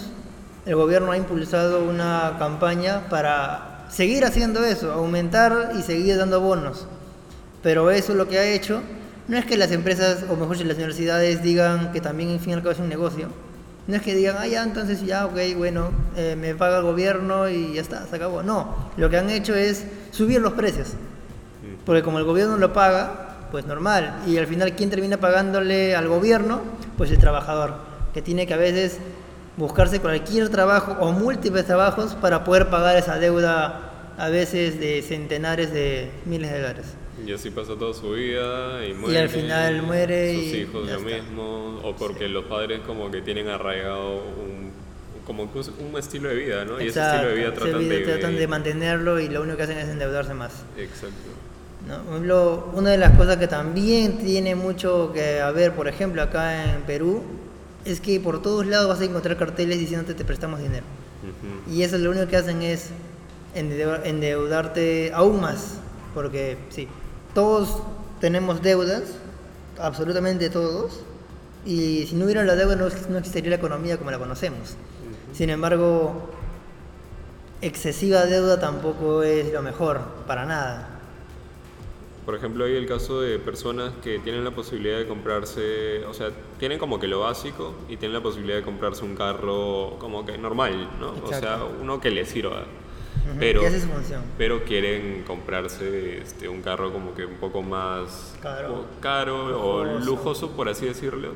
[0.65, 6.87] El gobierno ha impulsado una campaña para seguir haciendo eso, aumentar y seguir dando bonos.
[7.63, 8.81] Pero eso lo que ha hecho
[9.27, 12.53] no es que las empresas, o mejor las universidades digan que también en fin y
[12.53, 13.27] al cabo es un negocio.
[13.87, 17.49] No es que digan, ah, ya, entonces ya, ok, bueno, eh, me paga el gobierno
[17.49, 18.43] y ya está, se acabó.
[18.43, 20.89] No, lo que han hecho es subir los precios.
[21.85, 24.23] Porque como el gobierno lo paga, pues normal.
[24.27, 26.61] Y al final, ¿quién termina pagándole al gobierno?
[26.97, 27.75] Pues el trabajador,
[28.13, 28.97] que tiene que a veces
[29.57, 35.73] buscarse cualquier trabajo o múltiples trabajos para poder pagar esa deuda a veces de centenares
[35.73, 36.85] de miles de dólares.
[37.25, 39.13] Y así pasa toda su vida y muere.
[39.15, 43.47] Y al final muere sus hijos lo mismo, o porque los padres como que tienen
[43.47, 44.71] arraigado un,
[45.25, 46.79] como un estilo de vida, ¿no?
[46.79, 49.79] y ese estilo de vida tratan, de, tratan de mantenerlo y lo único que hacen
[49.79, 50.63] es endeudarse más.
[50.77, 51.29] Exacto.
[51.87, 52.71] ¿no?
[52.73, 57.23] Una de las cosas que también tiene mucho que ver, por ejemplo, acá en Perú,
[57.85, 60.85] es que por todos lados vas a encontrar carteles diciéndote te prestamos dinero.
[61.69, 62.89] Y eso lo único que hacen es
[63.55, 65.79] endeudarte aún más.
[66.13, 66.87] Porque sí,
[67.33, 67.83] todos
[68.19, 69.03] tenemos deudas,
[69.79, 71.01] absolutamente todos,
[71.65, 74.75] y si no hubiera la deuda no, no existiría la economía como la conocemos.
[75.33, 76.29] Sin embargo,
[77.61, 80.96] excesiva deuda tampoco es lo mejor, para nada.
[82.27, 86.29] Por ejemplo, hay el caso de personas que tienen la posibilidad de comprarse, o sea,
[86.59, 90.37] tienen como que lo básico y tienen la posibilidad de comprarse un carro como que
[90.37, 91.13] normal, ¿no?
[91.23, 92.65] O sea, uno que les sirva.
[93.39, 93.61] Pero,
[94.37, 100.67] pero quieren comprarse este, un carro como que un poco más caro, o, lujoso, por
[100.67, 101.31] así decirlo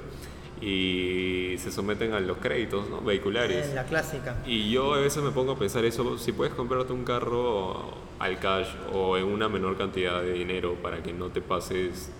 [0.61, 3.01] y se someten a los créditos ¿no?
[3.01, 3.73] vehiculares.
[3.73, 4.35] la clásica.
[4.45, 8.39] Y yo a veces me pongo a pensar eso, si puedes comprarte un carro al
[8.39, 12.11] cash o en una menor cantidad de dinero para que no te pases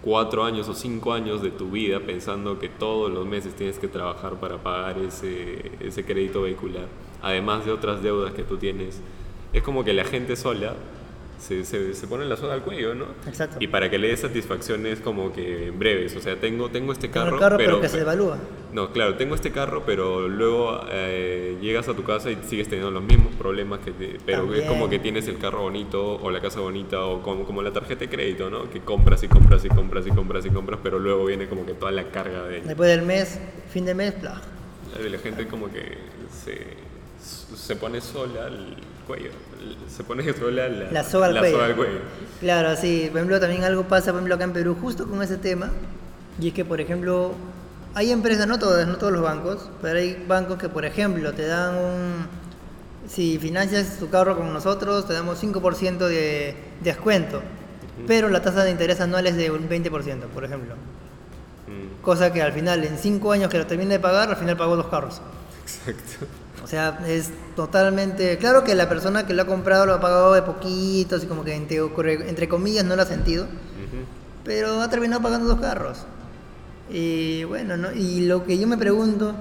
[0.00, 3.86] cuatro años o cinco años de tu vida pensando que todos los meses tienes que
[3.86, 6.86] trabajar para pagar ese, ese crédito vehicular,
[7.20, 9.02] además de otras deudas que tú tienes.
[9.52, 10.74] Es como que la gente sola
[11.40, 13.06] se, se, se pone la soga al cuello, ¿no?
[13.26, 13.56] Exacto.
[13.60, 17.38] Y para que le dé satisfacciones como que breves, o sea, tengo, tengo este carro,
[17.56, 18.38] pero, que se evalúa.
[18.72, 22.90] No, claro, tengo este carro, pero luego eh, llegas a tu casa y sigues teniendo
[22.90, 23.92] los mismos problemas que
[24.24, 27.62] pero es como que tienes el carro bonito o la casa bonita o como, como
[27.62, 28.70] la tarjeta de crédito, ¿no?
[28.70, 31.72] Que compras y compras y compras y compras y compras, pero luego viene como que
[31.72, 33.40] toda la carga de Después del mes,
[33.72, 34.40] fin de mes, bla.
[35.10, 35.98] La gente como que
[36.30, 38.76] se se pone sola el
[39.10, 39.30] cuello.
[39.88, 41.56] Se pone sola la, La soga al la cuello.
[41.56, 41.98] soga al cuello.
[42.40, 43.06] Claro, sí.
[43.10, 45.70] Por ejemplo, también algo pasa, por ejemplo, acá en Perú, justo con ese tema.
[46.40, 47.34] Y es que, por ejemplo,
[47.94, 51.46] hay empresas, no todas, no todos los bancos, pero hay bancos que, por ejemplo, te
[51.46, 52.40] dan un...
[53.08, 57.42] Si financias tu carro con nosotros, te damos 5% de descuento.
[58.06, 59.90] Pero la tasa de interés anual es de un 20%,
[60.32, 60.74] por ejemplo.
[61.66, 64.56] Mm, Cosa que al final, en 5 años que lo termine de pagar, al final
[64.56, 65.20] pagó dos carros.
[65.62, 66.26] exacto.
[66.62, 68.36] O sea, es totalmente...
[68.38, 71.42] Claro que la persona que lo ha comprado lo ha pagado de poquito, así como
[71.44, 71.78] que entre,
[72.28, 73.44] entre comillas no lo ha sentido.
[73.44, 74.04] Ujú.
[74.44, 75.98] pero ha terminado pagando dos carros.
[76.90, 77.92] Y bueno, ¿no?
[77.92, 79.34] y lo que yo me pregunto,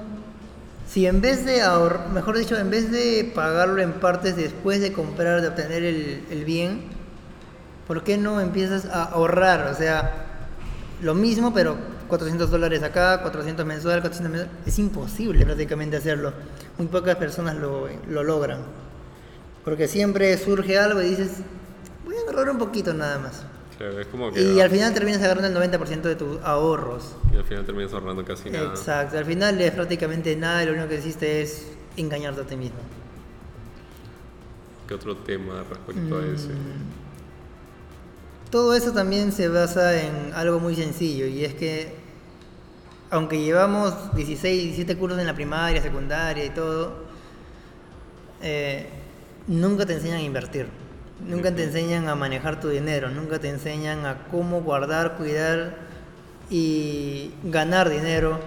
[0.88, 4.94] si en vez de ahorrar, mejor dicho, en vez de pagarlo en partes después de
[4.94, 6.82] comprar, de obtener el, el bien,
[7.88, 9.68] ¿por qué no empiezas a ahorrar?
[9.72, 10.26] O sea,
[11.02, 11.76] lo mismo, pero
[12.10, 14.58] 400 dólares acá, 400 mensual, 400 mensual.
[14.66, 16.34] Es imposible prácticamente hacerlo.
[16.78, 18.60] Muy pocas personas lo, lo logran.
[19.64, 21.30] Porque siempre surge algo y dices,
[22.06, 23.44] voy a ahorrar un poquito nada más.
[23.78, 24.42] Claro, es como que.
[24.42, 27.16] Y al final terminas agarrando el 90% de tus ahorros.
[27.34, 28.72] y al final terminas ahorrando casi nada.
[28.72, 29.18] Exacto.
[29.18, 32.80] Al final es prácticamente nada lo único que hiciste es engañarte a ti mismo.
[34.86, 36.50] ¿Qué otro tema respecto a ese?
[36.50, 37.10] Mm.
[38.50, 41.94] Todo eso también se basa en algo muy sencillo y es que
[43.12, 46.94] aunque llevamos 16, 17 cursos en la primaria, secundaria y todo,
[48.42, 48.88] eh,
[49.48, 50.68] nunca te enseñan a invertir,
[51.28, 55.76] nunca te enseñan a manejar tu dinero, nunca te enseñan a cómo guardar, cuidar
[56.50, 58.40] y ganar dinero.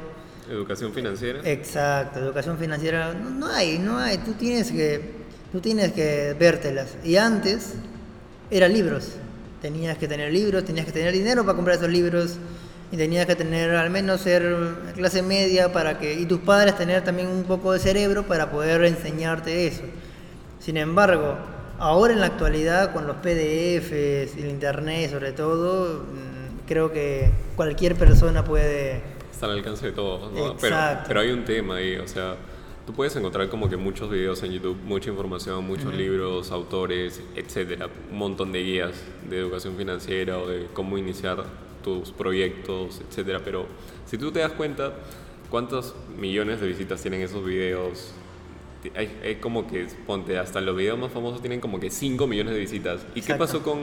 [0.49, 1.41] Educación financiera.
[1.45, 5.23] Exacto, educación financiera no, no hay, no hay, tú tienes que
[5.53, 6.97] tú tienes que vértelas.
[7.05, 7.75] Y antes
[8.51, 9.13] era libros.
[9.61, 12.39] Tenías que tener libros, tenías que tener dinero para comprar esos libros
[12.93, 14.55] y tenías que tener al menos ser
[14.95, 18.85] clase media para que y tus padres tener también un poco de cerebro para poder
[18.85, 19.83] enseñarte eso.
[20.61, 21.37] Sin embargo,
[21.79, 27.31] ahora en la actualidad con los PDFs y el internet sobre todo, mm, creo que
[27.57, 29.01] cualquier persona puede
[29.33, 30.57] Está al alcance de todos, ¿no?
[30.61, 31.05] Pero, Exacto.
[31.09, 32.37] pero hay un tema ahí, o sea,
[32.87, 37.89] tú puedes encontrar como que muchos videos en YouTube, mucha información, muchos libros, autores, etcétera,
[38.11, 38.93] un montón de guías
[39.29, 41.43] de educación financiera o de cómo iniciar
[41.83, 43.41] tus proyectos, etcétera.
[43.45, 43.67] Pero
[44.07, 44.95] si tú te das cuenta,
[45.51, 48.13] ¿cuántos millones de visitas tienen esos videos?
[48.97, 52.55] Hay, hay como que, ponte, hasta los videos más famosos tienen como que 5 millones
[52.55, 53.07] de visitas.
[53.15, 53.81] ¿Y qué pasó con...?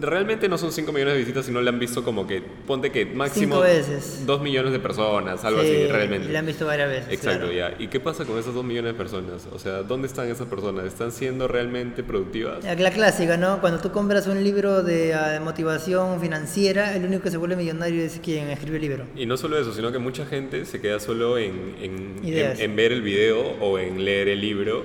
[0.00, 3.04] Realmente no son 5 millones de visitas, sino le han visto como que, ponte que
[3.06, 4.24] máximo Cinco veces.
[4.26, 6.28] 2 millones de personas, algo Sí, así, realmente.
[6.32, 7.12] La han visto varias veces.
[7.12, 7.52] Exacto, claro.
[7.52, 7.74] ya.
[7.78, 9.46] ¿Y qué pasa con esas 2 millones de personas?
[9.52, 10.84] O sea, ¿dónde están esas personas?
[10.86, 12.64] ¿Están siendo realmente productivas?
[12.64, 13.60] La, la clásica, ¿no?
[13.60, 17.56] Cuando tú compras un libro de, ah, de motivación financiera, el único que se vuelve
[17.56, 19.04] millonario es quien escribe el libro.
[19.16, 22.76] Y no solo eso, sino que mucha gente se queda solo en, en, en- en
[22.76, 24.84] ver el video o en leer el libro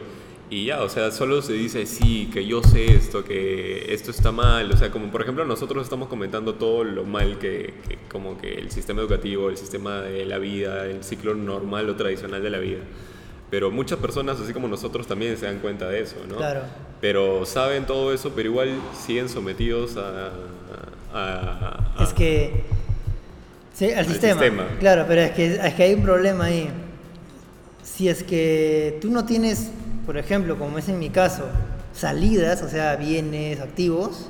[0.49, 4.31] y ya, o sea, solo se dice, sí, que yo sé esto, que esto está
[4.31, 4.71] mal.
[4.71, 8.53] O sea, como por ejemplo nosotros estamos comentando todo lo mal que, que como que
[8.55, 12.59] el sistema educativo, el sistema de la vida, el ciclo normal o tradicional de la
[12.59, 12.79] vida.
[13.49, 16.35] Pero muchas personas, así como nosotros, también se dan cuenta de eso, ¿no?
[16.37, 16.61] Claro.
[17.01, 18.69] Pero saben todo eso, pero igual
[19.05, 20.31] siguen sometidos a...
[21.13, 22.63] a- a- Es que.
[23.73, 24.41] Sí, al, Al sistema.
[24.41, 24.67] sistema.
[24.79, 26.69] Claro, pero es que, es que hay un problema ahí.
[27.83, 29.71] Si es que tú no tienes,
[30.07, 31.43] por ejemplo, como es en mi caso,
[31.93, 34.29] salidas, o sea, bienes activos,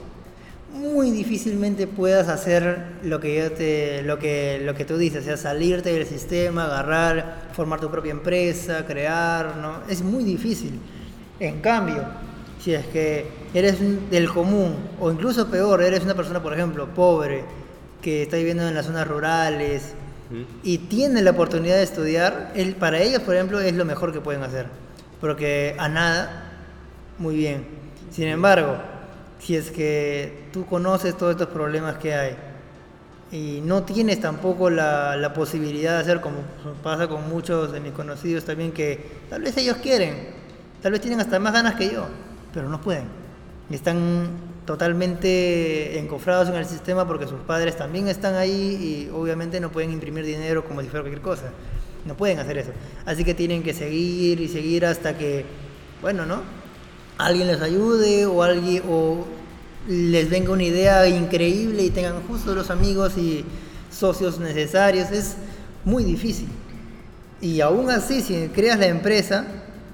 [0.74, 5.26] muy difícilmente puedas hacer lo que yo te, lo que, lo que tú dices, o
[5.26, 9.82] sea, salirte del sistema, agarrar, formar tu propia empresa, crear, ¿no?
[9.88, 10.80] Es muy difícil.
[11.40, 12.04] En cambio,
[12.60, 13.78] si es que eres
[14.10, 17.44] del común, o incluso peor, eres una persona, por ejemplo, pobre,
[18.02, 19.94] que está viviendo en las zonas rurales
[20.64, 24.22] y tiene la oportunidad de estudiar, el, para ellos, por ejemplo, es lo mejor que
[24.22, 24.87] pueden hacer.
[25.20, 26.52] Porque a nada,
[27.18, 27.66] muy bien.
[28.12, 28.78] Sin embargo,
[29.40, 32.36] si es que tú conoces todos estos problemas que hay
[33.32, 36.38] y no tienes tampoco la, la posibilidad de hacer como
[36.82, 40.30] pasa con muchos de mis conocidos también que tal vez ellos quieren,
[40.82, 42.06] tal vez tienen hasta más ganas que yo,
[42.54, 43.06] pero no pueden.
[43.70, 44.28] Están
[44.66, 49.92] totalmente encofrados en el sistema porque sus padres también están ahí y obviamente no pueden
[49.92, 51.46] imprimir dinero como si fuera cualquier cosa.
[52.06, 52.72] No pueden hacer eso.
[53.06, 55.46] Así que tienen que seguir y seguir hasta que,
[56.02, 56.42] bueno, ¿no?
[57.18, 59.26] Alguien les ayude o alguien o
[59.88, 63.46] les venga una idea increíble y tengan justo los amigos y
[63.92, 65.12] socios necesarios.
[65.12, 65.36] Es
[65.84, 66.48] muy difícil.
[67.42, 69.46] Y aún así, si creas la empresa,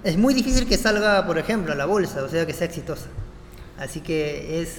[0.04, 3.08] es muy difícil que salga, por ejemplo, a la bolsa, o sea, que sea exitosa.
[3.78, 4.78] Así que es.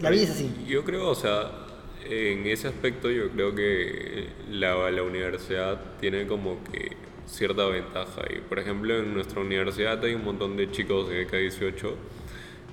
[0.00, 0.54] La vida es así.
[0.66, 1.65] Yo creo, o sea,
[2.10, 8.22] en ese aspecto yo creo que la, la universidad tiene como que cierta ventaja.
[8.34, 11.94] Y por ejemplo, en nuestra universidad hay un montón de chicos de K18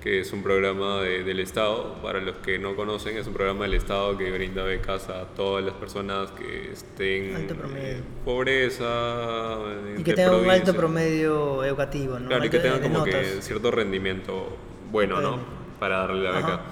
[0.04, 1.94] que es un programa del Estado.
[2.02, 5.64] Para los que no conocen, es un programa del Estado que brinda becas a todas
[5.64, 9.60] las personas que estén Alto en pobreza.
[9.94, 12.28] Y de que tengan un alto promedio educativo, ¿no?
[12.28, 14.54] Claro, y que tengan de como que cierto rendimiento
[14.92, 15.38] bueno, ¿no?
[15.80, 16.54] Para darle la beca.
[16.54, 16.62] Ajá.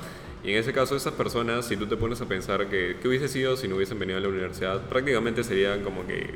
[0.45, 3.29] Y en ese caso, esas personas, si tú te pones a pensar que, ¿qué hubiese
[3.29, 4.81] sido si no hubiesen venido a la universidad?
[4.89, 6.35] Prácticamente serían como que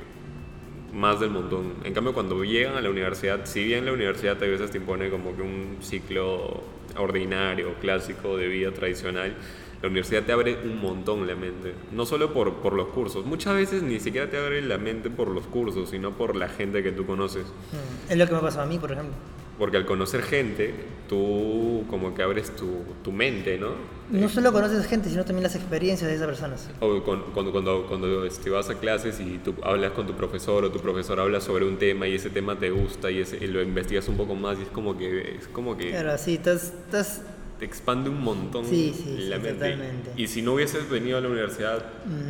[0.92, 1.74] más del montón.
[1.84, 5.10] En cambio, cuando llegan a la universidad, si bien la universidad a veces te impone
[5.10, 6.62] como que un ciclo
[6.96, 9.34] ordinario, clásico, de vida tradicional,
[9.82, 11.74] la universidad te abre un montón la mente.
[11.92, 13.26] No solo por, por los cursos.
[13.26, 16.82] Muchas veces ni siquiera te abre la mente por los cursos, sino por la gente
[16.82, 17.44] que tú conoces.
[17.44, 19.14] Mm, Es lo que me pasó a mí, por ejemplo.
[19.58, 20.74] Porque al conocer gente,
[21.08, 23.70] tú como que abres tu, tu mente, ¿no?
[24.10, 26.68] No solo conoces gente, sino también las experiencias de esas personas.
[26.80, 30.62] O con- cuando, cuando, cuando este, vas a clases y tú hablas con tu profesor
[30.64, 33.46] o tu profesor habla sobre un tema y ese tema te gusta y, ese- y
[33.48, 36.64] lo investigas un poco más y es como que, es como que Claro, sí, estás,
[36.86, 37.22] estás
[37.58, 39.52] te expande un montón Sí, sí, la sí, mente.
[39.54, 40.10] totalmente.
[40.18, 41.82] Y si no hubieses venido a la universidad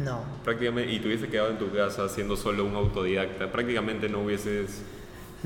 [0.05, 0.23] no.
[0.45, 4.83] prácticamente y te hubieses quedado en tu casa siendo solo un autodidacta, prácticamente no hubieses...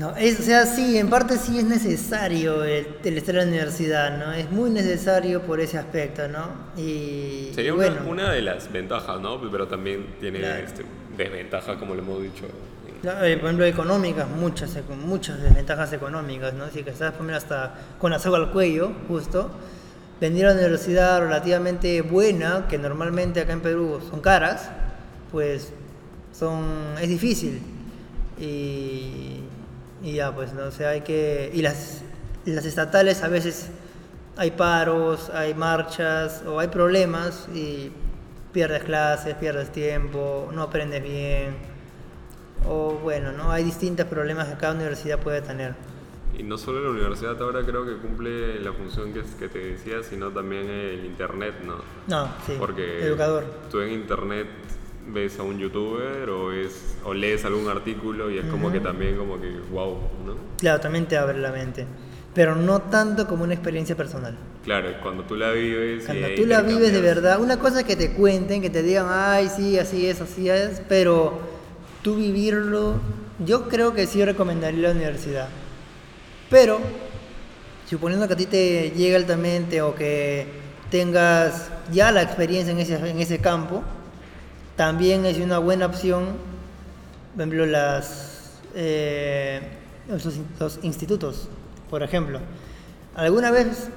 [0.01, 3.47] No, es, o sea, sí, en parte sí es necesario el, el estar en la
[3.49, 4.33] universidad, ¿no?
[4.33, 6.47] Es muy necesario por ese aspecto, ¿no?
[6.75, 9.39] Y, Sería y bueno, una de las ventajas, ¿no?
[9.51, 10.63] Pero también tiene Claro.
[10.65, 10.83] este,
[11.15, 12.45] desventajas, como lo hemos dicho.
[13.03, 16.67] claro, eh, por ejemplo, económicas, muchas, muchas desventajas económicas, ¿no?
[16.71, 19.51] Si que estás por hasta con la soga al cuello, justo,
[20.19, 24.67] venir a una universidad relativamente buena, que normalmente acá en Perú son caras,
[25.31, 25.71] pues
[26.33, 27.61] son, es difícil.
[28.39, 29.40] Y,
[30.03, 30.65] y ya, pues, ¿no?
[30.65, 31.51] O sea, hay que...
[31.53, 32.01] Y las,
[32.45, 33.69] las estatales a veces
[34.37, 37.91] hay paros, hay marchas o hay problemas y
[38.51, 41.55] pierdes clases, pierdes tiempo, no aprendes bien.
[42.67, 43.51] O bueno, ¿no?
[43.51, 45.73] Hay distintos problemas que cada universidad puede tener.
[46.37, 49.59] Y no solo la universidad ahora creo que cumple la función que, es- que te
[49.59, 51.75] decía, sino también el internet, ¿no?
[52.07, 52.55] No, sí.
[52.57, 53.43] Porque Educador.
[53.69, 54.47] tú en internet
[55.07, 59.17] ves a un youtuber o, ves, o lees algún artículo y es como que también
[59.17, 60.35] como que wow, ¿no?
[60.57, 61.85] Claro, también te abre la mente.
[62.33, 64.37] Pero no tanto como una experiencia personal.
[64.63, 66.03] Claro, cuando tú la vives...
[66.03, 68.69] y Cuando ahí tú la vives de verdad, una cosa es que te cuenten, que
[68.69, 71.39] te digan, ay, sí, así es, así es, pero
[72.01, 72.95] tú vivirlo,
[73.45, 75.49] yo creo que sí recomendaría la universidad.
[76.49, 76.79] Pero,
[77.89, 80.47] suponiendo que a ti te llega altamente o que
[80.89, 83.83] tengas ya la experiencia en ese, en ese campo,
[84.81, 86.37] también es una buena opción,
[87.35, 89.61] por ejemplo, las, eh,
[90.09, 90.27] los,
[90.59, 91.49] los institutos,
[91.87, 92.39] por ejemplo.
[93.15, 93.89] ¿Alguna vez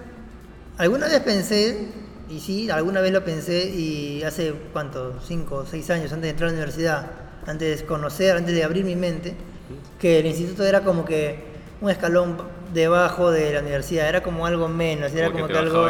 [0.77, 1.88] Alguna vez pensé,
[2.29, 6.31] y sí, alguna vez lo pensé, y hace cuánto, cinco o seis años antes de
[6.33, 7.11] entrar a la universidad,
[7.47, 9.35] antes de conocer, antes de abrir mi mente,
[9.99, 11.53] que el instituto era como que
[11.85, 12.37] un escalón
[12.73, 15.85] debajo de la universidad, era como algo menos, era Como que que, algo,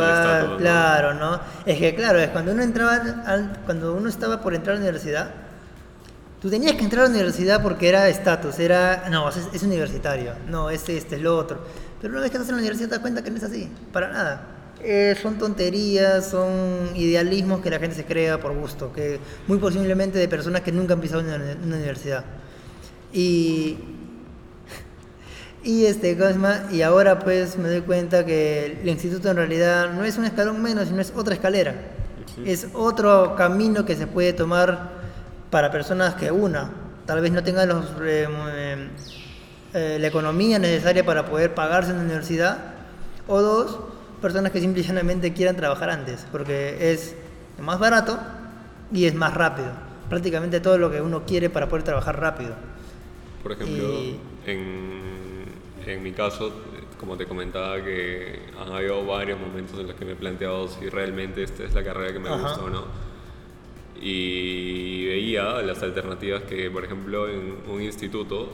[0.58, 1.40] claro, ¿no?
[1.64, 2.94] Es que claro, es cuando uno entraba,
[3.26, 5.30] al- cuando uno estaba por entrar a la universidad,
[6.42, 10.32] Tú tenías que entrar a la universidad porque era estatus, era, no, es, es universitario,
[10.46, 11.64] no, es este, es lo otro.
[12.02, 13.70] Pero una vez que estás en la universidad te das cuenta que no es así,
[13.94, 14.46] para nada.
[14.82, 20.18] Eh, son tonterías, son idealismos que la gente se crea por gusto, que muy posiblemente
[20.18, 22.24] de personas que nunca han pisado en una, una universidad.
[23.10, 23.78] Y,
[25.64, 26.62] y este, ¿cómo se llama?
[26.70, 30.62] Y ahora pues me doy cuenta que el instituto en realidad no es un escalón
[30.62, 31.74] menos, sino es otra escalera.
[32.44, 34.90] Es otro camino que se puede tomar
[35.50, 36.70] para personas que una,
[37.06, 38.26] tal vez no tengan los, eh,
[39.72, 42.58] eh, la economía necesaria para poder pagarse en la universidad,
[43.28, 43.78] o dos,
[44.20, 47.14] personas que simplemente quieran trabajar antes, porque es
[47.58, 48.18] más barato
[48.92, 49.70] y es más rápido.
[50.08, 52.54] Prácticamente todo lo que uno quiere para poder trabajar rápido.
[53.42, 55.23] Por ejemplo, Y- en,
[55.86, 56.52] en mi caso,
[56.98, 60.88] como te comentaba, que han habido varios momentos en los que me he planteado si
[60.88, 62.38] realmente esta es la carrera que me Ajá.
[62.38, 62.84] gusta o no.
[64.00, 68.48] Y veía las alternativas que, por ejemplo, en un instituto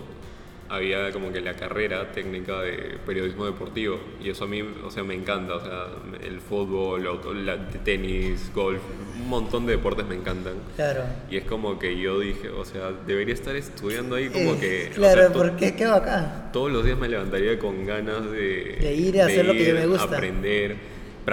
[0.70, 5.02] había como que la carrera técnica de periodismo deportivo y eso a mí, o sea,
[5.02, 5.86] me encanta, o sea,
[6.24, 7.04] el fútbol,
[7.44, 8.80] la- tenis, golf,
[9.20, 10.54] un montón de deportes me encantan.
[10.76, 11.02] Claro.
[11.30, 14.90] Y es como que yo dije, o sea, debería estar estudiando ahí como Eh, que...
[14.92, 16.50] o Claro, sea, to- porque qué bacán.
[16.52, 18.78] Todos los días me levantaría con ganas de...
[18.80, 20.04] De ir a hacer lo que ir, me gusta.
[20.04, 20.76] Aprender,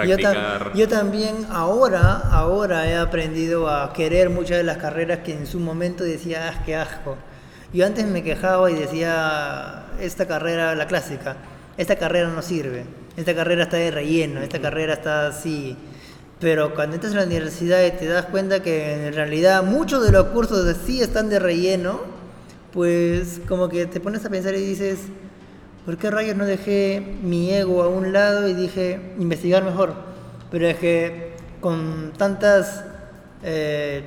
[0.06, 5.32] Yo, tam- yo también ahora, ahora he aprendido a querer muchas de las carreras que
[5.32, 7.16] en su momento decía, ah, qué asco.
[7.72, 11.36] Yo antes me quejaba y decía, esta carrera, la clásica,
[11.76, 12.84] esta carrera no sirve,
[13.16, 15.76] esta carrera está de relleno, esta carrera está así.
[16.40, 20.12] Pero cuando entras a la universidad y te das cuenta que en realidad muchos de
[20.12, 22.00] los cursos sí están de relleno,
[22.72, 25.00] pues como que te pones a pensar y dices,
[25.84, 29.94] ¿por qué rayos no dejé mi ego a un lado y dije investigar mejor?
[30.50, 32.84] Pero es que con tantas
[33.42, 34.04] eh,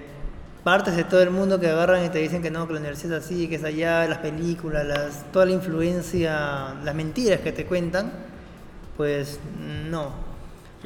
[0.63, 3.17] partes de todo el mundo que agarran y te dicen que no, que la universidad
[3.17, 7.65] es así, que es allá, las películas, las, toda la influencia, las mentiras que te
[7.65, 8.11] cuentan,
[8.97, 9.39] pues
[9.89, 10.31] no.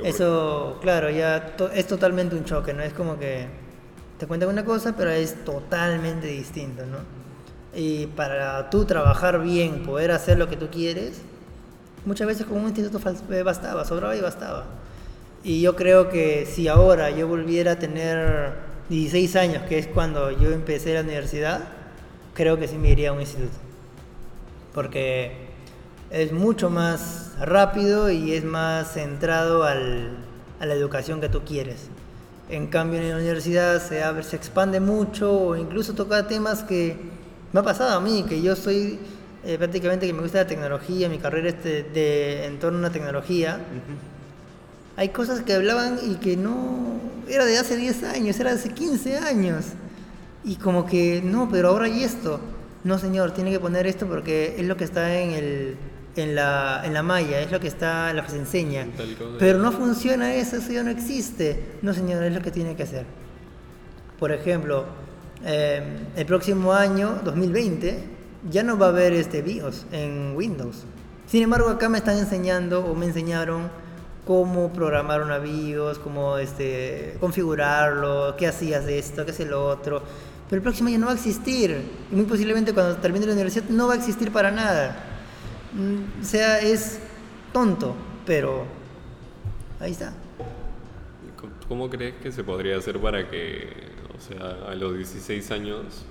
[0.04, 2.84] Eso, claro, ya es totalmente un choque, ¿no?
[2.84, 3.48] Es como que
[4.18, 6.98] te cuentan una cosa, pero es totalmente distinto, ¿no?
[7.74, 11.22] Y para tú trabajar bien, poder hacer lo que tú quieres,
[12.06, 13.00] muchas veces con un instituto
[13.32, 14.66] eh, bastaba, sobraba y bastaba.
[15.44, 18.54] Y yo creo que si ahora yo volviera a tener
[18.90, 21.62] 16 años, que es cuando yo empecé la universidad,
[22.34, 23.58] creo que sí me iría a un instituto.
[24.74, 25.32] Porque
[26.12, 30.18] es mucho más rápido y es más centrado al,
[30.60, 31.88] a la educación que tú quieres.
[32.50, 36.96] En cambio en la universidad se, abre, se expande mucho o incluso toca temas que
[37.52, 39.00] me ha pasado a mí, que yo soy
[39.44, 42.90] eh, prácticamente que me gusta la tecnología, mi carrera es de, en torno a la
[42.92, 43.60] tecnología.
[44.98, 48.70] Hay cosas que hablaban y que no, era de hace 10 años, era de hace
[48.70, 49.66] 15 años.
[50.44, 52.40] Y como que, no, pero ahora hay esto.
[52.84, 55.76] No, señor, tiene que poner esto porque es lo que está en, el,
[56.16, 58.88] en, la, en la malla, es lo que está, lo que se enseña.
[59.40, 61.78] Pero no funciona eso, eso ya no existe.
[61.82, 63.06] No, señor, es lo que tiene que hacer.
[64.20, 64.86] Por ejemplo,
[65.44, 65.82] eh,
[66.16, 68.04] el próximo año, 2020,
[68.50, 70.84] ya no va a haber este BIOS en Windows.
[71.28, 73.70] Sin embargo, acá me están enseñando o me enseñaron
[74.26, 80.02] cómo programar una BIOS, cómo este, configurarlo, qué hacías esto, qué es lo otro.
[80.50, 81.82] Pero el próximo año no va a existir.
[82.12, 84.98] Y muy posiblemente cuando termine la universidad no va a existir para nada.
[85.74, 87.00] Mm, o sea, es
[87.54, 87.96] tonto,
[88.26, 88.66] pero
[89.80, 90.14] ahí está.
[91.68, 96.06] ¿Cómo crees que se podría hacer para que o sea, a los 16 años.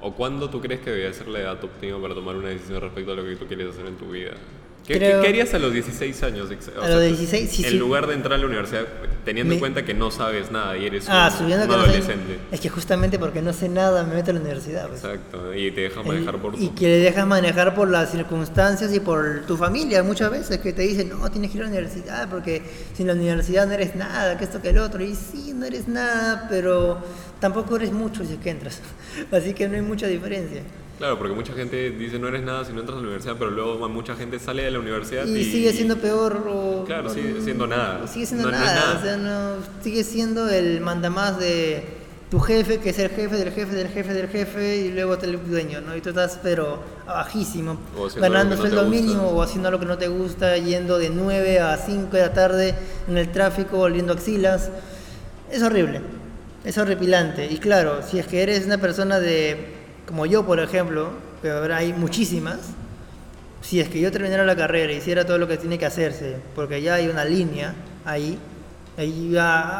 [0.00, 3.12] ¿O cuándo tú crees que debería ser la edad óptima para tomar una decisión respecto
[3.12, 4.32] a lo que tú quieres hacer en tu vida?
[4.86, 6.50] ¿Qué, querías a los 16 años?
[6.80, 8.86] a los 16, sí, En lugar de entrar a la universidad,
[9.24, 12.38] teniendo en cuenta que no sabes nada y eres ah, un, adolescente.
[12.52, 14.88] es que justamente porque no sé nada me meto a la universidad.
[14.88, 15.02] Pues.
[15.02, 16.60] Exacto, y te dejas manejar por...
[16.60, 20.74] Y que le dejas manejar por las circunstancias y por tu familia muchas veces, que
[20.74, 22.62] te dicen, no, tienes que ir a la universidad porque
[22.94, 25.02] sin la universidad no eres nada, que esto, que el otro.
[25.02, 26.98] Y sí, no eres nada, pero
[27.40, 28.82] tampoco eres mucho si es que entras.
[29.32, 30.62] Así que no hay mucha diferencia.
[30.98, 33.50] Claro, porque mucha gente dice no eres nada si no entras a la universidad, pero
[33.50, 36.46] luego mucha gente sale de la universidad y, sigue siendo peor.
[36.48, 38.06] O, claro, sigue siendo nada.
[38.06, 41.84] Sigue siendo nada, o sea, no, sigue siendo el mandamás de
[42.30, 45.48] tu jefe, que es el jefe del jefe del jefe del jefe, y luego el
[45.48, 45.96] dueño, ¿no?
[45.96, 47.78] Y tú estás, pero bajísimo,
[48.16, 52.16] ganando sueldo mínimo o haciendo lo que no te gusta, yendo de 9 a 5
[52.16, 52.74] de la tarde
[53.08, 54.70] en el tráfico, oliendo axilas.
[55.50, 56.02] Es horrible,
[56.64, 57.46] es horripilante.
[57.46, 59.73] Y claro, si es que eres una persona de
[60.06, 61.10] como yo, por ejemplo,
[61.42, 62.58] pero ahora hay muchísimas,
[63.60, 66.36] si es que yo terminara la carrera y hiciera todo lo que tiene que hacerse,
[66.54, 67.74] porque ya hay una línea
[68.04, 68.38] ahí,
[68.96, 69.36] hay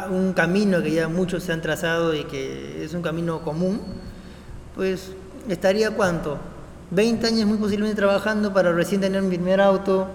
[0.09, 3.81] un camino que ya muchos se han trazado y que es un camino común,
[4.75, 5.11] pues
[5.47, 6.37] estaría cuánto?
[6.91, 10.07] 20 años muy posiblemente trabajando para recién tener mi primer auto,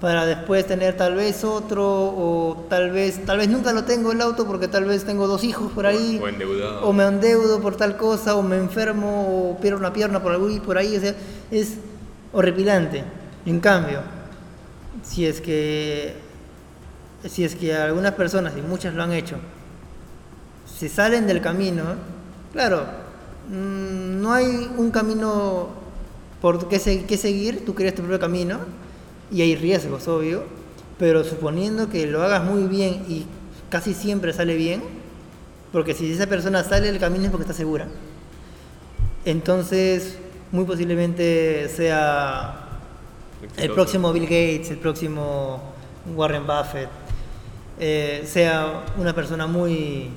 [0.00, 4.20] para después tener tal vez otro o tal vez tal vez nunca lo tengo el
[4.20, 6.18] auto porque tal vez tengo dos hijos por ahí.
[6.22, 6.86] O, endeudado.
[6.86, 10.48] o me endeudo por tal cosa o me enfermo o pierdo una pierna por algo
[10.62, 11.14] por ahí o sea,
[11.50, 11.74] es
[12.32, 13.04] horripilante.
[13.44, 14.00] En cambio
[15.02, 16.14] si es que
[17.28, 19.36] si es que algunas personas y muchas lo han hecho
[20.78, 21.82] se salen del camino
[22.52, 22.84] claro
[23.50, 25.80] mm, no hay un camino
[26.40, 27.64] por qué, qué seguir.
[27.64, 28.58] Tú creas tu propio camino
[29.30, 30.44] y hay riesgos, obvio,
[30.98, 33.26] pero suponiendo que lo hagas muy bien y
[33.68, 34.82] casi siempre sale bien,
[35.72, 37.86] porque si esa persona sale del camino es porque está segura.
[39.24, 40.18] Entonces,
[40.50, 42.68] muy posiblemente sea
[43.56, 45.62] el próximo Bill Gates, el próximo
[46.14, 46.88] Warren Buffett,
[47.78, 50.10] eh, sea una persona muy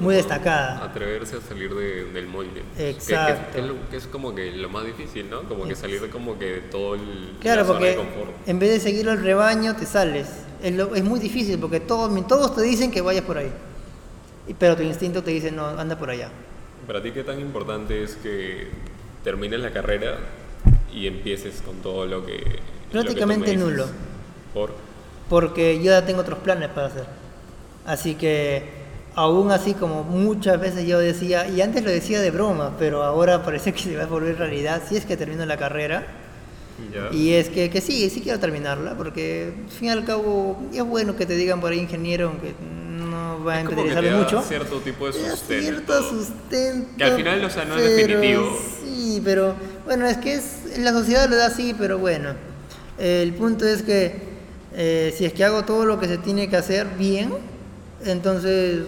[0.00, 0.84] muy destacada.
[0.84, 2.62] Atreverse a salir del molde.
[2.78, 3.62] Exacto.
[3.90, 5.42] Que, es como que lo más difícil, ¿no?
[5.42, 7.98] Como que salir de como que de todo el claro, porque
[8.46, 10.28] en vez de seguir el rebaño te sales.
[10.62, 13.52] Es, es muy difícil porque todos, todos te dicen que vayas por ahí.
[14.58, 16.30] Pero tu instinto te dice, no, anda por allá.
[16.86, 18.68] ¿Para ti qué tan importante es que
[19.24, 20.18] termines la carrera
[20.92, 22.60] y empieces con todo lo que...
[22.92, 23.86] Prácticamente nulo.
[24.54, 24.72] ¿Por?
[25.28, 27.06] Porque yo ya tengo otros planes para hacer.
[27.84, 28.85] Así que
[29.16, 33.42] aún así como muchas veces yo decía, y antes lo decía de broma, pero ahora
[33.44, 36.06] parece que se va a volver realidad, si es que termino la carrera.
[37.10, 40.84] Y es que, que, sí, sí quiero terminarla, porque al fin y al cabo es
[40.84, 42.54] bueno que te digan por ahí ingeniero, aunque
[42.98, 44.42] no va a Es interesar mucho.
[44.42, 45.62] cierto tipo de sustento.
[45.62, 46.88] cierto sustento.
[46.98, 48.58] Que al final, o sea, no es pero definitivo.
[48.84, 49.54] Sí, pero
[49.86, 52.34] bueno, es que es, la sociedad lo da así, pero bueno.
[52.98, 54.20] El punto es que
[54.74, 57.32] eh, si es que hago todo lo que se tiene que hacer bien,
[58.04, 58.82] entonces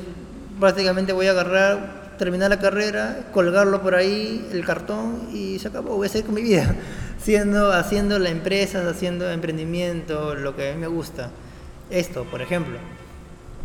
[0.58, 5.96] prácticamente voy a agarrar, terminar la carrera, colgarlo por ahí, el cartón y se acabó.
[5.96, 6.74] Voy a seguir con mi vida,
[7.22, 11.30] siendo, haciendo la empresa, haciendo emprendimiento, lo que a mí me gusta.
[11.90, 12.78] Esto, por ejemplo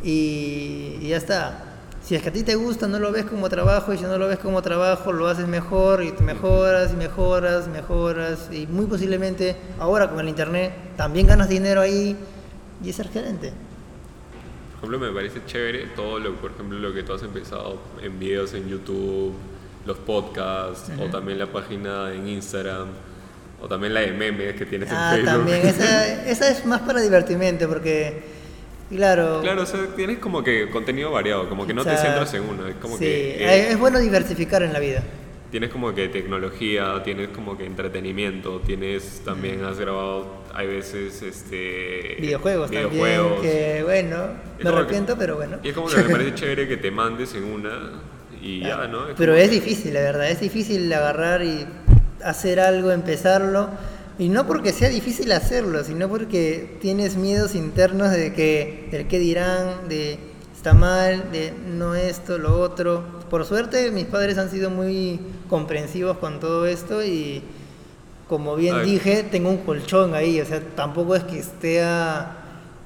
[0.03, 1.63] y, y ya está.
[2.03, 4.17] Si es que a ti te gusta, no lo ves como trabajo y si no
[4.17, 8.87] lo ves como trabajo, lo haces mejor y te mejoras y mejoras, mejoras y muy
[8.87, 12.17] posiblemente ahora con el internet también ganas dinero ahí
[12.83, 13.53] y es excelente.
[14.83, 18.19] Por ejemplo, me parece chévere todo lo, por ejemplo, lo que tú has empezado en
[18.19, 19.33] videos en YouTube,
[19.85, 22.89] los podcasts, o también la página en Instagram,
[23.61, 25.37] o también la de memes que tienes Ah, en Facebook.
[25.37, 28.23] también, esa, esa es más para divertimento porque,
[28.89, 32.33] claro, Claro, o sea, tienes como que contenido variado, como que no o te centras
[32.33, 35.01] en uno, es como sí, que eh, es bueno diversificar en la vida.
[35.53, 42.15] Tienes como que tecnología, tienes como que entretenimiento, tienes también, has grabado, hay veces, este...
[42.19, 43.33] Videojuegos, videojuegos.
[43.33, 44.17] también, que bueno,
[44.57, 45.59] me que- arrepiento, pero bueno.
[45.61, 48.01] Y es como que me parece chévere que te mandes en una
[48.41, 49.09] y ya, ¿no?
[49.09, 51.67] Es Pero es que- difícil, la verdad, es difícil agarrar y
[52.23, 53.69] hacer algo, empezarlo.
[54.17, 59.19] Y no porque sea difícil hacerlo, sino porque tienes miedos internos de que, del qué
[59.19, 60.17] dirán, de
[60.63, 63.03] está mal, de no esto, lo otro.
[63.29, 67.41] Por suerte, mis padres han sido muy comprensivos con todo esto y,
[68.29, 68.91] como bien Ay.
[68.91, 70.39] dije, tengo un colchón ahí.
[70.39, 72.37] O sea, tampoco es que esté a-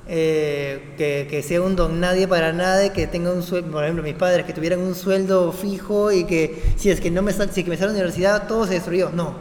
[0.07, 3.83] eh, que, que sea un don nadie para nada, y que tenga un sueldo, por
[3.83, 7.31] ejemplo, mis padres que tuvieran un sueldo fijo y que si es que no me
[7.31, 9.11] sal- si es que me sale a la universidad todo se destruyó.
[9.13, 9.35] No.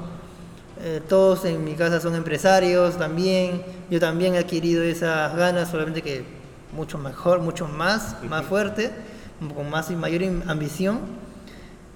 [0.85, 3.63] Eh, todos en mi casa son empresarios también.
[3.91, 6.36] Yo también he adquirido esas ganas, solamente que
[6.77, 8.93] mucho mejor, mucho más, más fuerte,
[9.55, 11.01] con más y mayor ambición.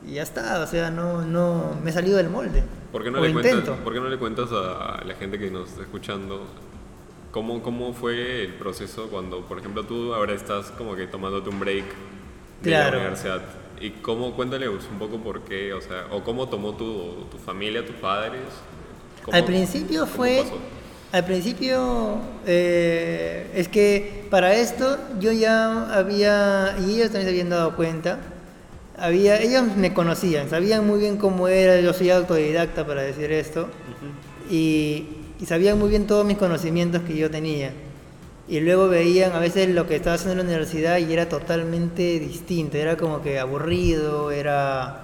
[0.06, 2.64] Y ya está, o sea, no, no me he salido del molde.
[2.90, 3.76] ¿Por qué, no O le cuentas, intento.
[3.84, 6.46] ¿Por qué no le cuentas a la gente que nos está escuchando
[7.30, 11.60] cómo, cómo fue el proceso cuando, por ejemplo, tú ahora estás como que tomándote un
[11.60, 11.84] break
[12.62, 12.92] de Claro.
[12.96, 13.42] la universidad?
[13.80, 17.84] Y cómo, cuéntale un poco por qué, o sea, o cómo tomó tu, tu familia,
[17.86, 18.40] tus padres.
[19.24, 20.58] ¿Cómo- Al principio fue, pasó?
[21.12, 27.50] Al principio eh, es que para esto yo ya había, y ellos también se habían
[27.50, 28.18] dado cuenta,
[28.96, 33.68] había, ellos me conocían, sabían muy bien cómo era, yo soy autodidacta para decir esto,
[34.50, 35.06] y,
[35.40, 37.72] y sabían muy bien todos mis conocimientos que yo tenía.
[38.48, 42.18] Y luego veían a veces lo que estaba haciendo en la universidad y era totalmente
[42.18, 45.02] distinto, era como que aburrido, era...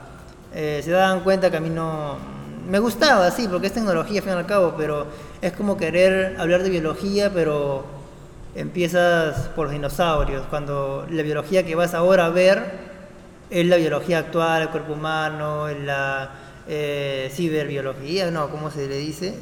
[0.52, 2.35] eh, se daban cuenta que a mí no...
[2.68, 5.06] Me gustaba, sí, porque es tecnología al fin y al cabo, pero
[5.40, 7.84] es como querer hablar de biología, pero
[8.56, 12.64] empiezas por los dinosaurios, cuando la biología que vas ahora a ver
[13.50, 16.30] es la biología actual, el cuerpo humano, la
[16.66, 19.34] eh, ciberbiología, no, ¿cómo se le dice?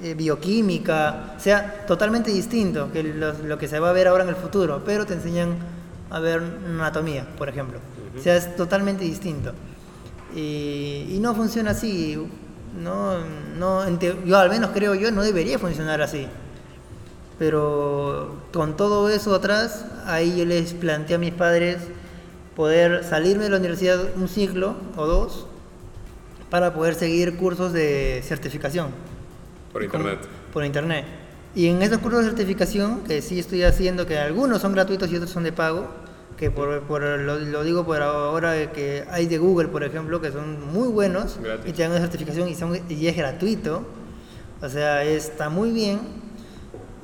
[0.00, 4.30] Eh, bioquímica, o sea, totalmente distinto que lo, que se va a ver ahora en
[4.30, 5.56] el futuro, pero te enseñan
[6.10, 7.80] a ver anatomía, por ejemplo.
[8.16, 9.52] O sea, es totalmente distinto.
[10.36, 12.18] Y no funciona así.
[12.82, 13.18] No,
[13.56, 13.84] no,
[14.24, 16.26] yo al menos creo yo, no debería funcionar así.
[17.38, 21.78] Pero con todo eso atrás, ahí yo les planteé a mis padres
[22.56, 25.46] poder salirme de la universidad un ciclo o dos
[26.50, 28.88] para poder seguir cursos de certificación.
[29.72, 30.20] Por internet.
[30.52, 31.04] Por internet.
[31.56, 35.16] Y en esos cursos de certificación, que sí estoy haciendo, que algunos son gratuitos y
[35.16, 35.88] otros son de pago,
[36.36, 40.32] que por, por- lo, lo digo por ahora que hay de Google, por ejemplo, que
[40.32, 41.66] son muy buenos Gratis.
[41.70, 43.84] y te dan una certificación y, son, y es gratuito.
[44.60, 46.00] O sea, está muy bien.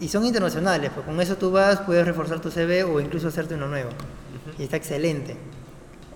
[0.01, 3.55] Y son internacionales, pues con eso tú vas, puedes reforzar tu CV o incluso hacerte
[3.55, 3.91] uno nuevo.
[4.59, 5.37] Y está excelente.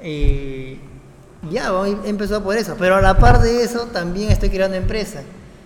[0.03, 0.79] Y
[1.51, 1.71] ya,
[2.05, 2.77] he empezado por eso.
[2.79, 5.23] Pero a la par de eso, también estoy creando empresa.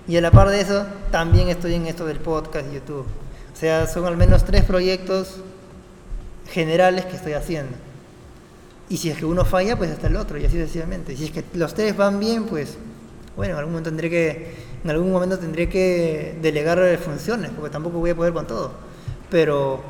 [0.07, 3.07] Y a la par de eso, también estoy en esto del podcast y YouTube.
[3.53, 5.36] O sea, son al menos tres proyectos
[6.51, 7.76] generales que estoy haciendo.
[8.88, 11.16] Y si es que uno falla, pues hasta el otro, y así sucesivamente.
[11.16, 12.76] Si es que los tres van bien, pues
[13.36, 17.99] bueno, en algún momento tendré que, en algún momento tendré que delegar funciones, porque tampoco
[17.99, 18.72] voy a poder con todo.
[19.30, 19.82] Pero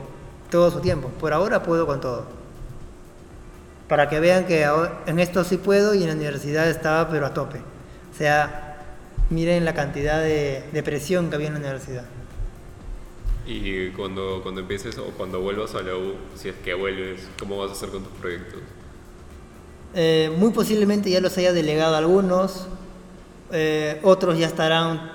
[0.50, 1.09] todo su tiempo.
[1.20, 2.26] Por ahora puedo con todo.
[3.88, 4.68] Para que vean que
[5.06, 7.59] en esto sí puedo y en la universidad estaba pero a tope.
[7.59, 8.76] O sea,
[9.30, 12.04] miren la cantidad de, de presión que había en la universidad.
[13.49, 17.57] Y cuando, cuando empieces o cuando vuelvas a la U, si es que vuelves, ¿cómo
[17.57, 18.61] vas a hacer con tus proyectos?
[19.94, 22.66] Eh, muy posiblemente ya los haya delegado algunos,
[23.51, 25.12] eh, otros ya estarán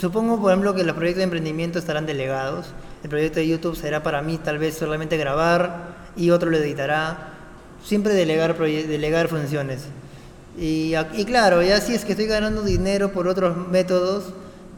[0.00, 2.66] supongo, por ejemplo, que los proyectos de emprendimiento estarán delegados.
[3.02, 7.34] El proyecto de YouTube será para mí tal vez solamente grabar y otro lo editará.
[7.84, 9.86] Siempre delegar, delegar funciones.
[10.56, 14.32] Y, y claro, ya si es que estoy ganando dinero por otros métodos,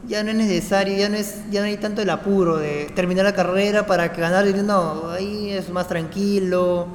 [0.07, 3.25] ya no es necesario, ya no, es, ya no hay tanto el apuro de terminar
[3.25, 6.87] la carrera para ganar dinero, no, ahí es más tranquilo,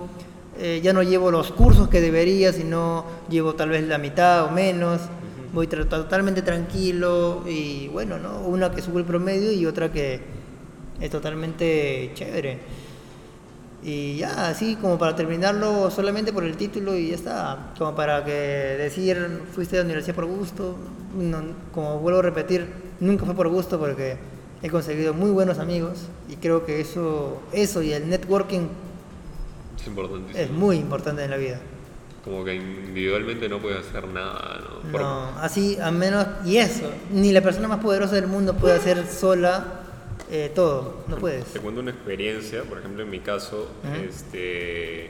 [0.58, 4.50] eh, ya no llevo los cursos que debería, sino llevo tal vez la mitad o
[4.50, 5.00] menos,
[5.52, 8.40] voy totalmente tranquilo y bueno, ¿no?
[8.40, 10.20] Una que sube el promedio y otra que
[11.00, 12.58] es totalmente chévere.
[13.82, 18.24] Y ya, así como para terminarlo solamente por el título y ya está, como para
[18.24, 20.76] que decir fuiste a la universidad por gusto,
[21.72, 24.16] como vuelvo a repetir, nunca fue por gusto porque
[24.62, 28.68] he conseguido muy buenos amigos y creo que eso, eso y el networking
[29.76, 31.60] es, es muy importante en la vida.
[32.24, 34.60] Como que individualmente no puedes hacer nada,
[34.92, 34.98] ¿no?
[34.98, 39.06] No, así, a menos, y eso, ni la persona más poderosa del mundo puede hacer
[39.06, 39.78] sola
[40.30, 41.44] eh, todo, no puedes.
[41.46, 43.70] Te cuento una experiencia, por ejemplo, en mi caso,
[44.06, 45.08] este,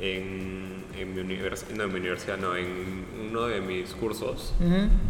[0.00, 4.54] en, en, mi universidad, no, en mi universidad, no, en uno de mis cursos,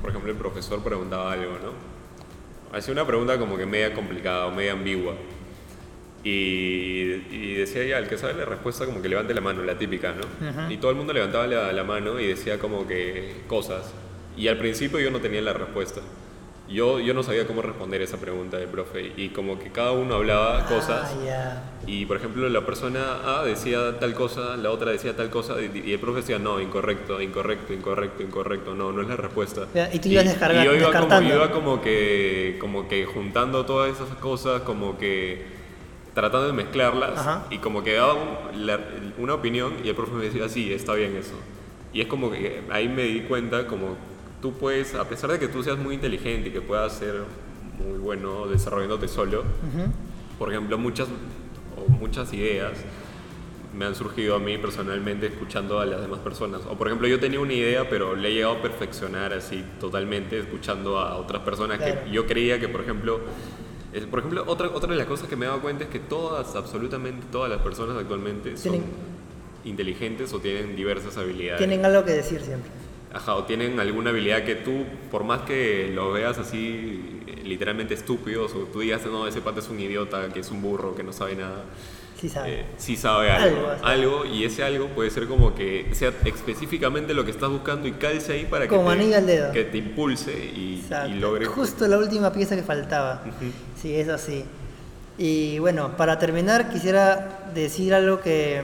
[0.01, 1.72] por ejemplo, el profesor preguntaba algo, ¿no?
[2.76, 5.14] Hacía una pregunta como que media complicada o media ambigua.
[6.24, 9.78] Y, y, decía ya, el que sabe la respuesta como que levante la mano, la
[9.78, 10.70] típica, ¿no?
[10.70, 13.93] Y todo el mundo levantaba la, la, mano y decía como que cosas.
[14.36, 16.03] Y al principio yo no tenía la respuesta
[16.68, 20.16] yo, yo no sabía cómo responder esa pregunta del profe y como que cada uno
[20.16, 21.14] hablaba ah, cosas
[21.86, 25.92] y por ejemplo la persona A decía tal cosa, la otra decía tal cosa y,
[25.92, 29.66] el profe decía no, incorrecto, incorrecto, incorrecto, incorrecto, no, no es la respuesta.
[29.92, 34.10] Y tú ibas y, yo iba como, iba como que como que juntando todas esas
[34.18, 35.46] cosas como que
[36.14, 38.14] tratando de mezclarlas y como que daba
[39.18, 41.34] una opinión y el profe me decía sí, está bien eso.
[41.94, 43.96] Y es como que ahí me di cuenta como
[44.41, 47.22] tú puedes, a pesar de que tú seas muy inteligente y que puedas ser
[47.78, 49.45] muy bueno desarrollándote solo,
[50.39, 51.09] por ejemplo, muchas,
[51.76, 52.72] o muchas ideas
[53.76, 56.62] me han surgido a mí personalmente escuchando a las demás personas.
[56.68, 60.39] O por ejemplo, yo tenía una idea, pero le he llegado a perfeccionar así totalmente
[60.39, 63.20] escuchando a otras personas que yo creía que, por ejemplo,
[64.11, 66.55] por ejemplo, otra, otra de las cosas que me he dado cuenta es que todas,
[66.57, 68.82] absolutamente todas las personas actualmente son
[69.64, 71.59] inteligentes o tienen diversas habilidades.
[71.59, 72.70] Tienen algo que decir siempre.
[73.12, 78.44] Ajá, o tienen alguna habilidad que tú, por más que lo veas así literalmente estúpido,
[78.44, 81.12] o tú digas, no, ese pata es un idiota, que es un burro, que no
[81.12, 81.64] sabe nada.
[82.20, 82.61] Sí sabe.
[82.61, 83.68] Eh, sí sabe algo.
[83.82, 87.92] Algo, y ese algo puede ser como que sea específicamente lo que estás buscando y
[87.92, 91.46] calce ahí para que, te, que te impulse y, y logre.
[91.46, 93.22] Justo la última pieza que faltaba.
[93.80, 94.44] Sí, es así.
[95.16, 98.62] Y bueno, para terminar, quisiera decir algo que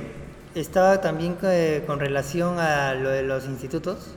[0.54, 4.16] estaba también eh, con relación a lo de los institutos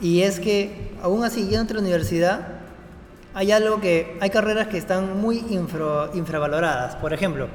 [0.00, 2.48] y es que, aún así, yendo a la universidad,
[3.34, 5.44] hay algo que, hay carreras que están muy
[6.14, 6.96] infravaloradas.
[6.96, 7.48] Por ejemplo,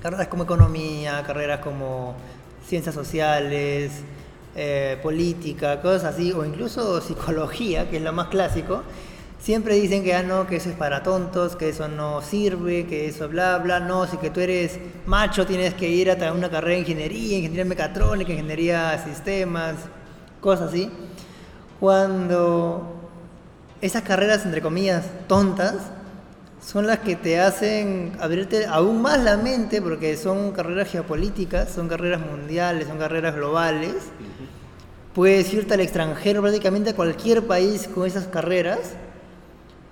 [0.00, 2.14] carreras como economía, carreras como
[2.66, 3.92] ciencias sociales,
[4.54, 8.82] eh, política, cosas así, o incluso psicología, que es lo más clásico,
[9.38, 13.06] siempre dicen que, ah, no, que eso es para tontos, que eso no sirve, que
[13.06, 16.74] eso bla, bla, no, si que tú eres macho tienes que ir a una carrera
[16.74, 19.74] de ingeniería, ingeniería mecatrónica, ingeniería de sistemas,
[20.40, 20.90] cosas así
[21.80, 23.10] cuando
[23.80, 25.74] esas carreras, entre comillas, tontas,
[26.64, 31.88] son las que te hacen abrirte aún más la mente, porque son carreras geopolíticas, son
[31.88, 33.94] carreras mundiales, son carreras globales.
[35.14, 38.80] Puedes irte al extranjero, prácticamente a cualquier país con esas carreras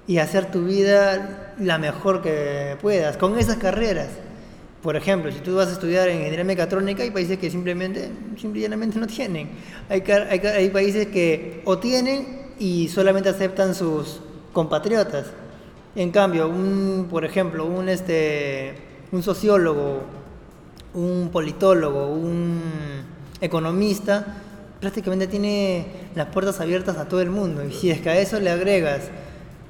[0.06, 4.08] y hacer tu vida la mejor que puedas con esas carreras.
[4.84, 8.98] Por ejemplo, si tú vas a estudiar en ingeniería mecatrónica, hay países que simplemente, simplemente
[8.98, 9.48] no tienen.
[9.88, 14.20] Hay, hay, países que o tienen y solamente aceptan sus
[14.52, 15.24] compatriotas.
[15.96, 18.74] En cambio, un, por ejemplo, un, este,
[19.10, 20.02] un sociólogo,
[20.92, 22.60] un politólogo, un
[23.40, 24.42] economista,
[24.80, 27.64] prácticamente tiene las puertas abiertas a todo el mundo.
[27.64, 29.04] Y si es que a eso le agregas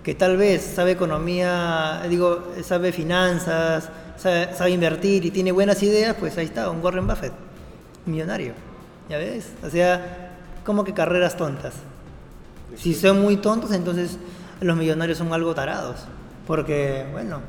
[0.02, 6.36] que tal vez sabe economía, digo, sabe finanzas, sabe, invertir y tiene buenas ideas, pues
[6.38, 7.32] ahí está, un Warren Buffett,
[8.06, 8.54] millonario.
[9.08, 9.48] ¿Ya ves?
[9.62, 11.74] O sea, como que carreras tontas.
[12.76, 14.18] Si son muy tontos, entonces
[14.60, 15.96] los millonarios son algo tarados.
[16.46, 17.40] Porque, bueno,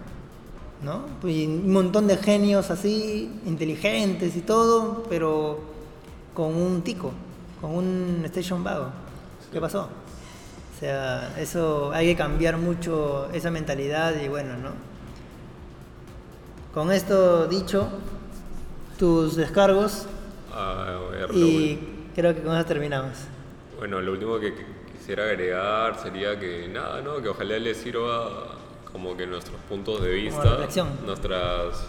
[0.82, 1.06] ¿no?
[1.28, 5.60] Y un montón de genios así, inteligentes y todo, pero
[6.34, 7.12] con un tico,
[7.62, 8.90] con un station vago.
[9.52, 9.84] ¿Qué pasó?
[10.76, 14.95] O sea, eso hay que cambiar mucho esa mentalidad y bueno, ¿no?
[16.76, 17.88] Con esto dicho,
[19.00, 20.08] tus descargos.
[21.34, 21.80] y
[22.14, 23.14] creo que con eso terminamos.
[23.78, 24.54] Bueno, lo último que
[24.92, 27.22] quisiera agregar sería que nada, ¿no?
[27.22, 28.58] Que ojalá les sirva
[28.92, 30.68] como que nuestros puntos de vista,
[31.06, 31.88] nuestras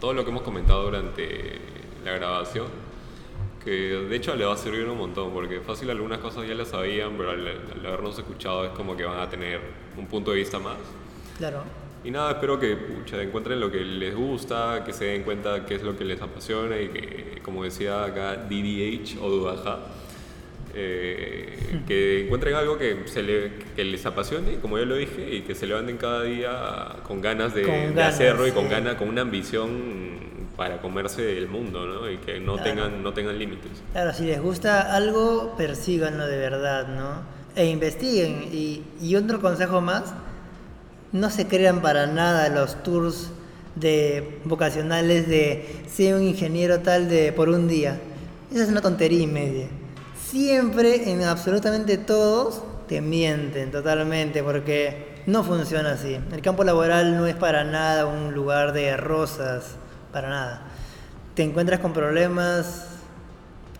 [0.00, 1.60] todo lo que hemos comentado durante
[2.04, 2.66] la grabación,
[3.64, 6.70] que de hecho le va a servir un montón, porque fácil algunas cosas ya las
[6.70, 9.60] sabían, pero al, al habernos escuchado es como que van a tener
[9.96, 10.78] un punto de vista más.
[11.38, 11.83] Claro.
[12.04, 15.76] Y nada, espero que pucha, encuentren lo que les gusta, que se den cuenta qué
[15.76, 19.78] es lo que les apasiona y que, como decía acá DDH o Dudaja,
[20.74, 25.42] eh, que encuentren algo que, se le- que les apasione, como yo lo dije, y
[25.42, 28.70] que se levanten cada día con ganas de, Con de ganas, hacerlo y con sí.
[28.70, 32.10] ganas, con una ambición para comerse el mundo, ¿no?
[32.10, 32.70] Y que no Claro.
[32.70, 33.70] tengan, no tengan límites.
[33.92, 37.22] Claro, si les gusta algo, persíganlo de verdad, ¿no?
[37.56, 38.48] E investiguen.
[38.52, 40.12] Y, y otro consejo más,
[41.14, 43.30] no se crean para nada los tours
[43.76, 48.00] de vocacionales de ser un ingeniero tal de por un día.
[48.52, 49.68] Esa es una tontería y media.
[50.28, 56.18] Siempre, en absolutamente todos, te mienten totalmente porque no funciona así.
[56.32, 59.76] El campo laboral no es para nada un lugar de rosas,
[60.12, 60.62] para nada.
[61.36, 62.88] Te encuentras con problemas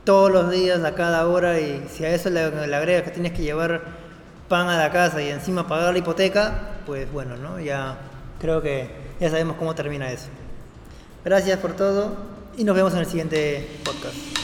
[0.04, 3.32] todos los días, a cada hora, y si a eso le, le agregas que tienes
[3.32, 4.03] que llevar
[4.48, 7.60] pan a la casa y encima pagar la hipoteca, pues bueno, ¿no?
[7.60, 7.96] Ya
[8.40, 8.90] creo que
[9.20, 10.28] ya sabemos cómo termina eso.
[11.24, 12.16] Gracias por todo
[12.56, 14.43] y nos vemos en el siguiente podcast.